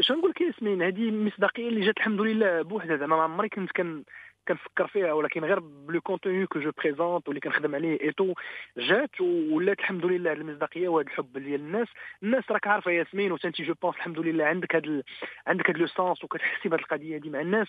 شنو 0.00 0.16
نقول 0.18 0.30
لك 0.30 0.40
ياسمين 0.40 0.82
هذه 0.82 1.08
المصداقيه 1.08 1.68
اللي 1.68 1.86
جات 1.86 1.96
الحمد 1.96 2.20
لله 2.20 2.62
بوحدها. 2.62 2.96
زعما 2.96 3.16
ما 3.16 3.22
عمري 3.22 3.48
كنت 3.48 3.70
كن 3.72 4.04
كنفكر 4.48 4.86
فيها 4.86 5.12
ولكن 5.12 5.44
غير 5.44 5.58
ب 5.58 5.72
le 5.72 6.00
contenu 6.00 6.46
que 6.46 6.60
je 6.60 6.70
présente 6.78 7.28
واللي 7.28 7.40
كنخدم 7.40 7.74
عليه 7.74 8.00
et 8.00 8.11
tout 8.11 8.34
جات 8.78 9.20
ولات 9.20 9.78
الحمد 9.78 10.06
لله 10.06 10.32
هذه 10.32 10.36
المصداقية 10.36 10.88
وهذا 10.88 11.08
الحب 11.08 11.38
ديال 11.38 11.60
الناس. 11.60 11.88
الناس 12.22 12.44
راك 12.50 12.66
عارفة 12.66 12.90
ياسمين 12.90 13.32
وانت 13.32 13.60
je 13.60 13.74
pense 13.82 13.96
الحمد 13.96 14.18
لله 14.18 14.44
عندك 14.44 14.76
هذا 14.76 14.86
ال... 14.86 15.02
عندك 15.46 15.70
هذا 15.70 15.78
le 15.78 15.86
sens 15.86 16.24
وكتحسي 16.24 16.68
بهذه 16.68 16.80
القضية 16.80 17.16
هذه 17.16 17.30
مع 17.30 17.40
الناس. 17.40 17.68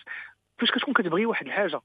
فاش 0.58 0.70
كتكون 0.70 0.94
كتبغي 0.94 1.26
واحد 1.26 1.46
الحاجة؟ 1.46 1.80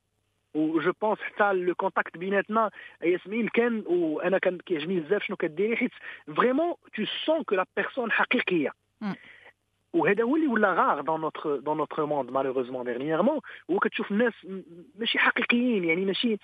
و 0.54 0.66
je 0.66 0.92
pense 1.02 1.20
حتى 1.20 1.54
le 1.54 1.76
contact 1.76 2.18
بيناتنا 2.18 2.72
ياسمين 3.04 3.48
كان 3.48 3.84
وأنا 3.88 4.38
كان 4.38 4.58
كيعجبني 4.58 5.00
بزاف 5.00 5.24
شنو 5.24 5.38
كديري 5.38 5.78
حيت 5.78 5.92
vraiment 6.38 6.74
tu 6.96 7.06
sens 7.26 7.44
que 7.44 7.56
la 7.56 7.66
personne 7.78 8.12
حقيقية. 8.12 8.72
وهذا 9.96 10.24
هو 10.24 10.36
اللي 10.36 10.48
ولا 10.48 10.74
rare 10.74 11.02
dans 11.02 11.22
notre 11.22 11.56
dans 11.58 11.78
notre 11.78 12.06
monde 12.06 12.32
malheureusement 12.32 12.86
dernièrement 12.86 13.40
هو 13.72 13.80
كتشوف 13.80 14.12
الناس 14.12 14.34
ماشي 15.00 15.20
حقيقيين 15.20 15.84
يعني 15.84 16.06
ماشي 16.06 16.38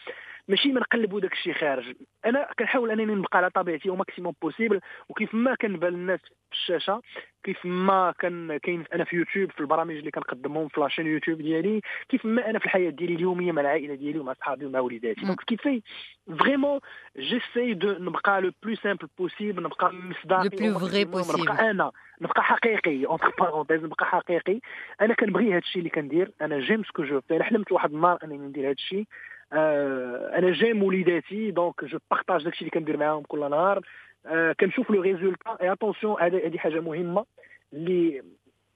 ماشي 0.47 0.71
ما 0.71 0.79
نقلبوا 0.79 1.19
داك 1.19 1.33
الشيء 1.33 1.53
خارج 1.53 1.93
أنا 2.25 2.47
كنحاول 2.59 2.91
انني 2.91 3.05
نبقى 3.15 3.37
على 3.37 3.49
طبيعتي 3.49 3.89
au 3.89 3.95
maximum 3.95 4.33
possible 4.41 4.79
وكيف 5.09 5.33
ما 5.33 5.55
كنبان 5.55 5.93
الناس 5.93 6.19
في 6.19 6.53
الشاشه 6.53 7.01
كيف 7.43 7.65
ما 7.65 8.13
كان 8.19 8.57
كاين 8.57 8.83
أنا 8.93 9.03
في 9.03 9.15
يوتيوب 9.15 9.51
في 9.51 9.59
البرامج 9.59 9.95
اللي 9.95 10.11
كنقدمهم 10.11 10.67
في 10.67 10.81
la 10.81 10.88
chaîne 10.88 11.07
يوتيوب 11.07 11.37
ديالي 11.37 11.81
كيف 12.09 12.25
ما 12.25 12.49
أنا 12.49 12.59
في 12.59 12.65
الحياة 12.65 12.89
ديالي 12.89 13.15
اليومية 13.15 13.51
مع 13.51 13.61
العائلة 13.61 13.95
ديالي 13.95 14.19
ومع 14.19 14.33
صحابي 14.33 14.65
ومع 14.65 14.79
وليداتي. 14.79 15.21
donc 15.25 15.41
كيفي 15.43 15.81
vraiment 16.39 16.79
j'essaie 17.19 17.73
de 17.73 17.91
نبقى 17.91 18.41
le 18.41 18.51
plus 18.63 18.75
simple 18.75 19.07
possible 19.17 19.63
نبقى 19.63 19.93
مصداقي 19.93 20.49
plus 20.49 20.59
vrai 20.59 20.63
و 20.63 20.70
maximum، 20.70 21.23
possible. 21.23 21.39
نبقى 21.41 21.71
أنا 21.71 21.91
نبقى 22.21 22.43
حقيقي 22.43 23.05
entre 23.05 23.33
parenthèses 23.39 23.83
نبقى 23.83 24.05
حقيقي 24.05 24.59
أنا 25.01 25.13
كنبغي 25.13 25.49
هذا 25.51 25.57
الشيء 25.57 25.79
اللي 25.79 25.89
كندير 25.89 26.31
أنا 26.41 26.59
j'aime 26.59 26.83
ce 26.83 26.91
que 26.91 27.03
je 27.03 27.21
أنا 27.31 27.43
حلمت 27.43 27.71
واحد 27.71 27.93
النهار 27.93 28.17
أنني 28.23 28.37
ندير 28.37 28.65
هذا 28.65 28.71
الشيء 28.71 29.05
آه 29.53 30.31
أنا 30.37 30.51
j'aime 30.51 30.83
وليداتي 30.83 31.51
donc 31.51 31.85
je 31.85 31.97
partage 32.11 32.43
داك 32.43 32.53
الشيء 32.53 32.67
اللي 32.67 32.79
كندير 32.79 32.97
معاهم 32.97 33.23
كل 33.23 33.39
نهار 33.39 33.81
كنشوف 34.59 34.91
le 34.91 35.01
résultat. 35.01 35.57
et 35.61 35.71
attention 35.71 36.21
هذه 36.21 36.57
حاجة 36.57 36.79
مهمة 36.79 37.25
اللي 37.73 38.23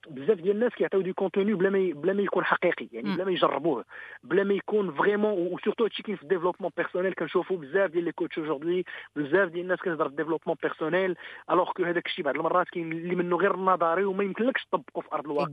بزاف 0.09 0.37
ديال 0.37 0.55
الناس 0.55 0.73
كيعطيو 0.73 1.01
des 1.01 1.13
contenus 1.13 1.53
بلا 1.53 1.69
ما 1.69 1.93
بلا 1.93 2.13
ما 2.13 2.21
يكون 2.21 2.45
حقيقي. 2.45 2.87
يعني. 2.91 3.15
بلا 3.15 3.25
ما 3.25 3.31
يجربوه. 3.31 3.85
بلا 4.23 4.43
ما 4.43 4.53
يكون 4.53 4.91
vraiment 4.91 5.33
و 5.33 5.39
surtout 5.40 5.83
هادشي 5.83 6.03
كاين 6.03 6.17
في 6.17 6.23
ال 6.23 6.27
développement 6.27 6.71
personnel 6.77 7.13
كنشوفوا 7.13 7.57
بزاف 7.57 7.91
ديال 7.91 8.03
les 8.03 8.11
coachs 8.11 8.39
aujourd'hui 8.39 8.85
بزاف 9.15 9.49
ديال 9.49 9.63
الناس 9.63 9.79
كتهضر 9.79 10.05
في 10.05 10.09
ال 10.11 10.15
développement 10.15 10.57
personnel 10.63 11.15
alors 11.51 11.71
que 11.71 11.83
هذاك 11.83 12.05
الشيء 12.05 12.25
بعض 12.25 12.35
المرات 12.35 12.69
كاين 12.69 12.91
اللي 12.91 13.15
منه 13.15 13.37
غير 13.37 13.55
نظري 13.55 14.05
وما 14.05 14.23
يمكنلكش 14.23 14.65
تطبقه 14.65 15.01
في 15.01 15.07
أرض 15.13 15.25
الواقع. 15.25 15.49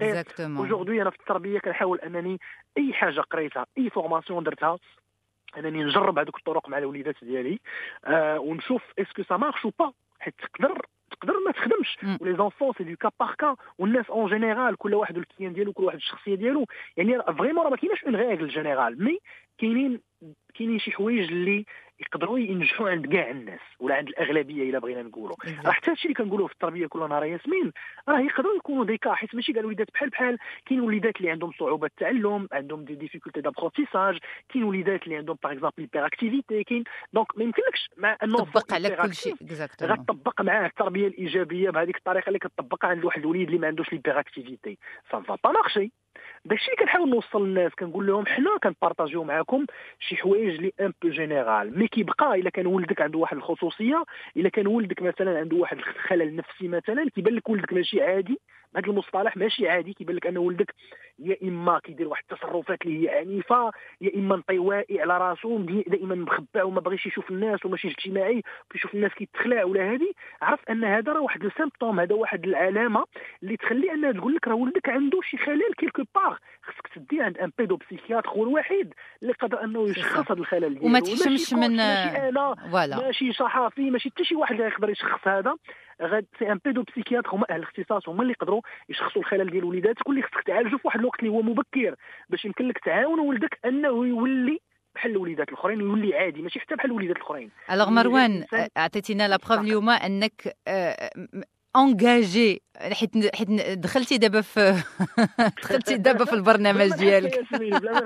aujourd'hui 0.59 1.03
أنا 1.03 1.11
في 1.11 1.21
التربية 1.21 1.59
كنحاول 1.59 2.01
أنني 2.01 2.39
أي 2.79 2.93
حاجة 2.93 3.21
قريتها 3.21 3.67
أي 3.79 3.91
formation 3.91 4.45
درتها 4.45 4.79
أنني 5.59 5.85
نجرب 5.85 6.19
هذوك 6.19 6.39
الطرق 6.39 6.69
مع 6.69 6.79
الوليدات 6.79 7.25
ديالي. 7.25 7.59
آه 8.05 8.39
ونشوف 8.39 8.83
est-ce 8.99 9.37
que 9.37 9.44
ça 9.44 9.49
marche 9.49 9.65
ou 9.65 9.73
pas 9.79 9.93
حيت 10.21 10.35
تقدر 10.39 10.87
تقدر 11.11 11.35
ما 11.47 11.53
تخدمش. 11.53 11.99
و 12.21 12.25
les 12.25 12.37
enfants 12.37 12.85
c'est 12.85 12.93
du 12.93 12.97
cas 12.97 13.11
par 13.21 13.35
cas 13.35 13.57
والناس 13.79 14.11
en 14.11 14.31
général 14.31 14.77
كل 14.77 14.95
واحد 14.95 15.19
والكيان 15.19 15.53
ديالو 15.53 15.73
كل 15.73 15.85
واحد 15.85 15.97
الشخصية 15.97 16.35
ديالو. 16.35 16.67
يعني 16.97 17.23
vraiment 17.23 17.65
راه 17.65 17.71
ما 17.71 17.77
كايناش 17.77 18.05
une 18.05 18.17
règle 18.17 18.49
générale 18.49 19.05
mais 19.05 19.19
كاينين 19.59 20.01
كاينين 20.55 20.79
شي 20.79 20.93
حوايج 20.93 21.31
اللي 21.33 21.65
يقدروا 22.03 22.39
ينجحوا 22.39 22.91
عند 22.91 23.07
كاع 23.07 23.31
الناس 23.31 23.61
ولا 23.81 23.95
عند 23.95 24.09
الأغلبية 24.09 24.71
إلا 24.71 24.79
بغينا 24.79 25.03
نقولوا. 25.03 25.37
راه 25.65 25.71
حتى 25.71 25.91
هادشي 25.91 26.05
اللي 26.05 26.15
كنقولوه 26.15 26.47
في 26.47 26.53
التربية 26.53 26.87
كل 26.87 27.09
نهار 27.09 27.25
ياسمين 27.25 27.73
راه 28.09 28.21
يقدروا 28.21 28.57
يكونوا 28.57 28.85
des 28.85 28.99
cas 28.99 29.15
حيت 29.15 29.35
ماشي 29.35 29.53
كاع 29.53 29.61
الوليدات 29.61 29.87
بحال 29.95 30.09
بحال 30.09 30.39
كاين 30.67 30.81
وليدات 30.81 31.17
اللي 31.17 31.31
عندهم 31.31 31.53
صعوبة 31.59 31.87
التعلم 31.87 32.49
عندهم 32.53 32.85
des 32.85 32.95
difficultés 32.95 33.41
d'apprentissage 33.41 34.19
كاين 34.49 34.65
وليدات 34.65 35.03
اللي 35.03 35.17
عندهم 35.17 35.37
par 35.43 35.53
exemple 35.53 35.73
hyperactivité 35.79 36.65
كاين 36.65 36.85
donc 37.13 37.39
ما 37.39 37.45
يمكنلكش 37.45 37.89
مع 37.97 38.17
انه 38.23 38.37
طبق 38.39 38.75
على 38.75 38.91
كل 38.91 39.15
شيء 39.15 39.35
غتطبق 39.83 40.41
معاه 40.41 40.67
التربية 40.67 41.07
الإيجابية 41.07 41.71
بهذيك 41.71 41.97
الطريقة 41.97 42.29
اللي 42.29 42.39
كتطبقها 42.39 42.89
عند 42.91 43.05
واحد 43.05 43.21
الوليد 43.21 43.47
اللي 43.47 43.59
ما 43.61 43.67
عندوش 43.67 43.93
l'hyperactivité 43.93 44.79
ça 45.11 45.21
va 45.21 45.37
pas 45.45 45.51
marcher 45.51 45.93
داكشي 46.45 46.65
اللي 46.67 46.77
كنحاول 46.77 47.11
نوصل 47.11 47.47
للناس 47.49 47.73
كنقول 47.75 48.07
لهم 48.07 48.27
حنا 48.27 48.59
كن 48.63 48.73
partager 48.73 49.14
يو 49.14 49.25
معاكم 49.25 49.67
شي 49.99 50.17
حوايج 50.17 50.55
اللي 50.55 50.73
un 50.81 50.93
peu 51.03 51.09
général 51.11 51.79
mais 51.79 51.89
كيبقى 51.89 52.35
إلا 52.41 52.51
كان 52.51 52.67
ولدك 52.67 53.01
عنده 53.01 53.19
واحد 53.19 53.37
الخصوصية 53.37 54.05
إلا 54.37 54.49
كان 54.49 54.67
ولدك 54.67 55.03
مثلا 55.03 55.39
عنده 55.39 55.57
واحد 55.57 55.79
الخلل 55.79 56.37
نفسي 56.37 56.69
مثلا 56.69 57.09
كيبان 57.15 57.35
لك 57.35 57.49
ولدك 57.49 57.73
ماشي 57.73 58.03
عادي. 58.03 58.41
بهذا 58.75 58.87
المصطلح 58.87 59.37
ماشي 59.37 59.69
عادي 59.69 59.93
كيبان 59.93 60.17
لك 60.17 60.27
أن 60.27 60.39
ولدك 60.39 60.75
يا 61.19 61.37
إما 61.43 61.79
كيدير 61.79 62.09
واحد 62.09 62.25
التصرفات 62.33 62.83
اللي 62.83 63.11
هي 63.11 63.19
عنيفه 63.19 63.73
يا 64.01 64.15
إما 64.15 64.35
انطوائي 64.35 65.01
على 65.01 65.19
راسو 65.19 65.59
دائما 65.87 66.15
مخبع 66.15 66.65
وما 66.65 66.81
بغيش 66.81 67.07
يشوف 67.07 67.31
الناس 67.31 67.67
وماشي 67.67 67.89
اجتماعي 67.89 68.43
كيشوف 68.71 68.95
الناس 68.95 69.13
كيتخلع 69.13 69.65
ولا 69.65 69.93
هذه 69.93 70.13
عرف 70.43 70.61
أن 70.71 70.85
هذا 70.85 71.13
راه 71.13 71.21
واحد 71.21 71.45
ال 71.45 71.51
symptôme 71.51 72.01
هذا 72.01 72.15
واحد 72.15 72.45
العلامة 72.45 73.05
اللي 73.43 73.57
تخلي 73.57 73.93
انها 73.93 74.13
تقول 74.13 74.35
لك 74.35 74.49
راه 74.49 74.55
ولدك 74.55 74.89
عنده 74.89 75.21
شي 75.23 75.37
خلل 75.37 75.75
quelque 75.79 76.03
part 76.15 76.37
خصك 76.63 76.87
تديه 76.95 77.23
عند 77.23 77.39
un 77.39 77.53
pédopsychiatre 77.59 78.29
هو 78.29 78.45
الوحيد 78.45 78.95
اللي 79.23 79.33
قادر 79.33 79.65
أنه 79.65 79.91
يشخص 79.91 80.31
هذا 80.31 80.41
الخلل 80.41 80.75
ديالو. 80.75 80.87
وما 80.87 81.01
تحشمش 81.01 81.53
من 81.53 81.77
ماشي 81.77 82.29
أنا 82.29 82.55
voilà. 82.71 82.97
ماشي 82.97 83.33
صحافي 83.33 83.91
ماشي 83.91 84.11
حتى 84.11 84.25
شي 84.25 84.35
واحد 84.35 84.55
اللي 84.55 84.67
يقدر 84.67 84.91
يشخص 84.91 85.29
هذا. 85.29 85.57
غاد 86.07 86.27
c'est 86.39 86.53
un 86.53 86.59
pédopsychiatre 86.65 87.31
هما 87.33 87.47
أهل 87.51 87.57
الاختصاص 87.57 88.09
هما 88.09 88.23
اللي 88.23 88.33
يقدروا 88.33 88.61
يشخصوا 88.89 89.23
الخلل 89.23 89.51
ديال 89.51 89.65
وليداتك 89.65 90.09
واللي 90.09 90.23
خصك 90.23 90.43
تعالجو 90.47 90.79
في 90.79 90.87
واحد 90.87 91.01
الوقت 91.01 91.19
اللي 91.21 91.31
هو 91.31 91.43
مبكر 91.43 91.95
باش 92.29 92.45
يمكن 92.45 92.69
لك 92.69 92.79
تعاون 92.79 93.21
ولدك 93.21 93.59
أنه 93.65 94.07
يولي 94.07 94.59
بحال 94.95 95.11
الوليدات 95.11 95.49
الأخرين 95.49 95.81
يولي 95.81 96.17
عادي 96.17 96.43
ماشي 96.43 96.61
حتى 96.61 96.75
بحال 96.75 96.91
الوليدات 96.91 97.17
الأخرين 97.17 97.51
alors 97.71 97.91
مروان 97.91 98.45
أعطيتينا 98.77 99.29
la 99.29 99.37
preuve 99.37 99.53
صح. 99.53 99.59
اليوم 99.59 99.91
أنك 99.91 100.57
engagé. 101.77 102.63
حيت 102.77 103.37
حيت 103.37 103.51
دخلتي 103.79 104.19
دابا 104.19 104.41
في 104.41 104.83
دخلتي 105.63 105.97
دابا 105.97 106.25
في 106.25 106.33
البرنامج 106.33 106.93
ديالك. 106.99 107.45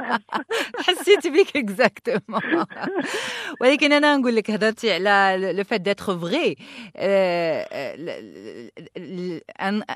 حسيت 0.87 1.27
بك 1.27 1.57
exactement 1.57 2.67
ولكن 3.61 3.93
أنا 3.93 4.17
نقول 4.17 4.37
لك 4.37 4.51
هضرتي 4.51 4.93
على 4.93 5.53
le 5.53 5.65
fait 5.65 5.81
d'être 5.81 6.05
vrai 6.19 6.57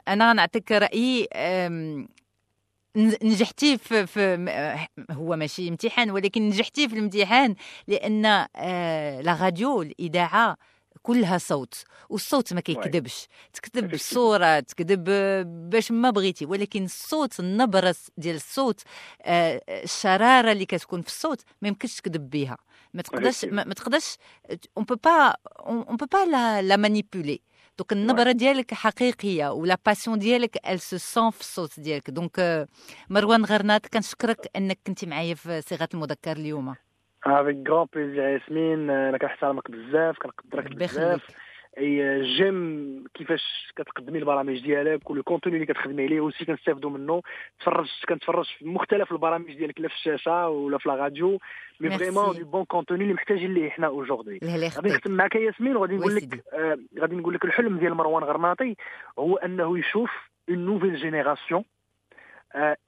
أنا 0.08 0.32
نعطيك 0.32 0.72
رأيي 0.72 1.28
نجحتي 2.96 3.78
في, 3.78 4.06
في 4.06 4.48
هو 5.10 5.36
ماشي 5.36 5.68
امتحان 5.68 6.10
ولكن 6.10 6.48
نجحتي 6.48 6.88
في 6.88 6.94
الامتحان 6.94 7.54
لأن 7.88 8.46
آه، 8.56 9.20
la 9.20 9.38
radio 9.42 9.82
الإذاعة 9.82 10.56
كلها 11.02 11.38
صوت 11.38 11.74
والصوت 12.08 12.52
ما 12.52 12.60
كيكذبش. 12.60 13.26
تكذب. 13.52 13.88
بالصورة 13.90 14.60
تكذب 14.60 15.04
باش 15.70 15.90
ما 15.90 16.10
بغيتي 16.10 16.46
ولكن 16.46 16.84
الصوت 16.84 17.40
النبره 17.40 17.94
ديال 18.16 18.36
الصوت 18.36 18.80
آه، 19.22 19.62
الشرارة 19.68 20.52
اللي 20.52 20.66
كتكون 20.66 21.02
في 21.02 21.08
الصوت 21.08 21.42
ما 21.62 21.68
يمكنش 21.68 21.96
تكذب 21.96 22.30
بها 22.30 22.56
ما 22.94 23.02
تقدرش 23.02 23.44
ما 23.44 23.74
تقدرش 23.74 24.16
on 24.76 24.84
peut 24.84 24.94
pas 25.04 25.34
on 25.60 25.96
peut 25.96 26.06
pas 26.06 26.24
la 26.24 26.62
la 26.62 26.76
manipuler 26.76 27.40
donc 27.78 27.92
النبره 27.92 28.32
ديالك 28.32 28.74
حقيقية 28.74 29.48
و 29.52 29.61
la 29.61 29.78
passion 29.86 30.18
ديالك 30.18 30.68
elle 30.68 30.80
se 30.80 30.96
sent 30.96 31.30
في 31.30 31.40
الصوت 31.40 31.80
ديالك. 31.80 32.10
donc 32.10 32.38
آه، 32.38 32.66
مروان 33.10 33.44
غرناط 33.44 33.86
كنشكرك 33.86 34.50
أنك 34.56 34.78
كنتي 34.86 35.06
معايا 35.06 35.34
في 35.34 35.60
صيغة 35.62 35.88
المذكر 35.94 36.36
اليوم. 36.36 36.74
avec 37.24 37.70
grand 37.70 37.86
plaisir 37.94 38.28
ياسمين 38.28 38.90
أنا 38.90 39.18
كنحترمك 39.18 39.70
بزاف 39.70 40.18
كنقدرك 40.18 40.74
بزاف. 40.74 41.26
et 41.78 42.22
j'aime 42.22 43.04
كيفاش 43.14 43.72
كتقدمي 43.76 44.18
البرامج 44.18 44.60
ديالك 44.60 45.10
وكل 45.10 45.22
contenu 45.22 45.56
اللي 45.56 45.66
كتخدمي 45.66 46.04
عليه 46.04 46.20
aussi 46.20 46.44
كنستافدوا 46.44 46.90
منه. 46.90 47.22
تفرج 47.60 47.88
كنتفرج 48.08 48.44
في 48.58 48.64
مختلف 48.64 49.12
البرامج 49.12 49.56
ديالك 49.56 49.80
لا 49.80 49.88
في 49.88 49.94
الشاشة 49.94 50.48
ولا 50.48 50.78
في 50.78 50.88
la 50.88 50.94
radio 50.94 51.38
mais. 51.80 51.98
vraiment 51.98 52.34
des 52.34 52.44
bons 52.44 52.64
contenus 52.64 53.02
اللي 53.02 53.14
محتاجين 53.14 53.54
ليه 53.54 53.70
حنا 53.70 53.86
aujourd'hui 53.86 54.38
غادي 54.44 54.88
نختم 54.88 55.10
معك 55.10 55.34
ياسمين 55.34 55.76
وغادي 55.76 55.96
نقول. 55.96 56.16
لك 56.16 56.44
آه 56.52 56.78
غادي 57.00 57.16
نقول 57.16 57.34
لك 57.34 57.44
الحلم 57.44 57.78
ديال 57.78 57.94
مروان 57.94 58.24
غرناطي. 58.24 58.76
هو 59.18 59.36
أنه 59.36 59.78
يشوف 59.78 60.10
une 60.48 60.58
nouvelle 60.58 60.96
génération 60.96 61.64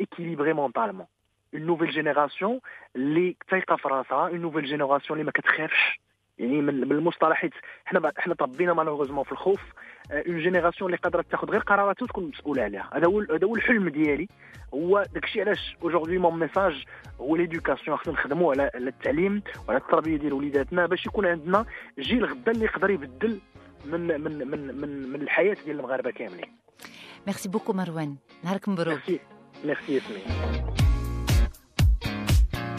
équilibrée 0.02 0.54
mentalement. 0.54 1.06
Une 1.54 1.66
nouvelle 1.66 1.92
génération 1.92 2.60
اللي 2.96 3.36
تايقه 3.48 3.76
في 3.76 3.88
راسها 3.88 4.30
une 4.30 4.42
nouvelle 4.42 4.68
génération 4.68 5.10
اللي 5.10 5.24
ما 5.24 5.30
كتخافش 5.30 6.00
يعني 6.38 6.60
من 6.62 6.92
المصطلح 6.92 7.48
حنا 7.84 8.12
حنا 8.18 8.34
تربينا 8.34 8.72
malheureusement 8.72 9.24
في 9.24 9.32
الخوف. 9.32 9.60
une 10.10 10.38
génération 10.38 10.90
اللي 10.90 10.96
قادره 10.96 11.24
تاخذ 11.30 11.50
غير 11.50 11.60
قرارات 11.60 12.02
وتكون 12.02 12.24
مسؤولة 12.24 12.62
عليها. 12.62 12.90
هذا 12.94 13.06
هو 13.06 13.20
هذا 13.20 13.46
هو 13.46 13.56
الحلم 13.56 13.88
ديالي. 13.88 14.28
هو 14.74 15.04
داكشي 15.14 15.40
علاش 15.40 15.76
aujourd'hui 15.82 16.18
mon 16.18 16.38
message 16.38 16.84
هو 17.20 17.36
l'éducation 17.36 17.96
خصنا 17.96 18.12
نخدموا 18.12 18.52
على 18.52 18.70
التعليم 18.74 19.42
وعلى 19.68 19.80
التربية 19.80 20.16
ديال 20.16 20.32
وليداتنا 20.32 20.86
باش 20.86 21.06
يكون 21.06 21.26
عندنا 21.26 21.66
جيل 21.98 22.24
غدا 22.24 22.52
اللي 22.52 22.64
يقدر 22.64 22.90
يبدل 22.90 23.40
من 23.86 24.00
من 24.00 24.48
من 24.48 24.80
من, 24.80 25.12
من 25.12 25.22
الحياة 25.22 25.56
ديال 25.64 25.78
المغاربة 25.78 26.10
كاملين. 26.10 26.56
ميرسي 27.26 27.48
بوكو 27.48 27.72
مروان 27.72 28.16
نهارك 28.44 28.68
مبروك. 28.68 28.98
ميرسي 29.08 29.20
ميرسي 29.64 30.00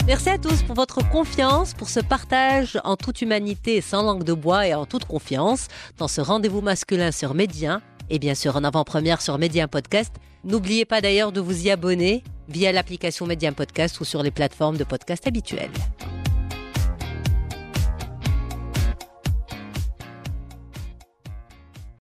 Merci 0.06 0.30
à 0.30 0.38
tous 0.38 0.63
pour 0.63 0.76
votre 0.76 1.08
confiance, 1.10 1.74
pour 1.74 1.88
ce 1.88 2.02
partage 2.02 2.78
en 2.84 2.98
toute 2.98 3.22
humanité, 3.22 3.80
sans 3.80 4.04
langue 4.04 4.26
de 4.26 4.34
bois 4.34 4.68
et 4.68 4.74
en 4.74 4.86
toute 4.86 5.06
confiance 5.06 5.70
dans 5.98 6.10
ce 6.10 6.20
rendez-vous 6.20 6.60
masculin 6.60 7.12
sur 7.12 7.34
Médien 7.34 7.82
et 8.10 8.20
bien 8.20 8.36
sûr 8.36 8.58
en 8.58 8.66
avant-première 8.66 9.22
sur 9.22 9.38
Médien 9.38 9.70
Podcast. 9.70 10.13
N'oubliez 10.44 10.84
pas 10.84 11.00
d'ailleurs 11.00 11.32
de 11.32 11.39
vous 11.39 11.68
y 11.68 11.72
abonner 11.72 12.22
via 12.50 12.74
l'application 12.74 13.26
Médien 13.26 13.54
Podcast 13.54 14.02
ou 14.02 14.04
sur 14.04 14.24
les 14.24 14.32
plateformes 14.32 14.76
de 14.76 14.84
podcast 14.84 15.26
habituelles. 15.26 15.72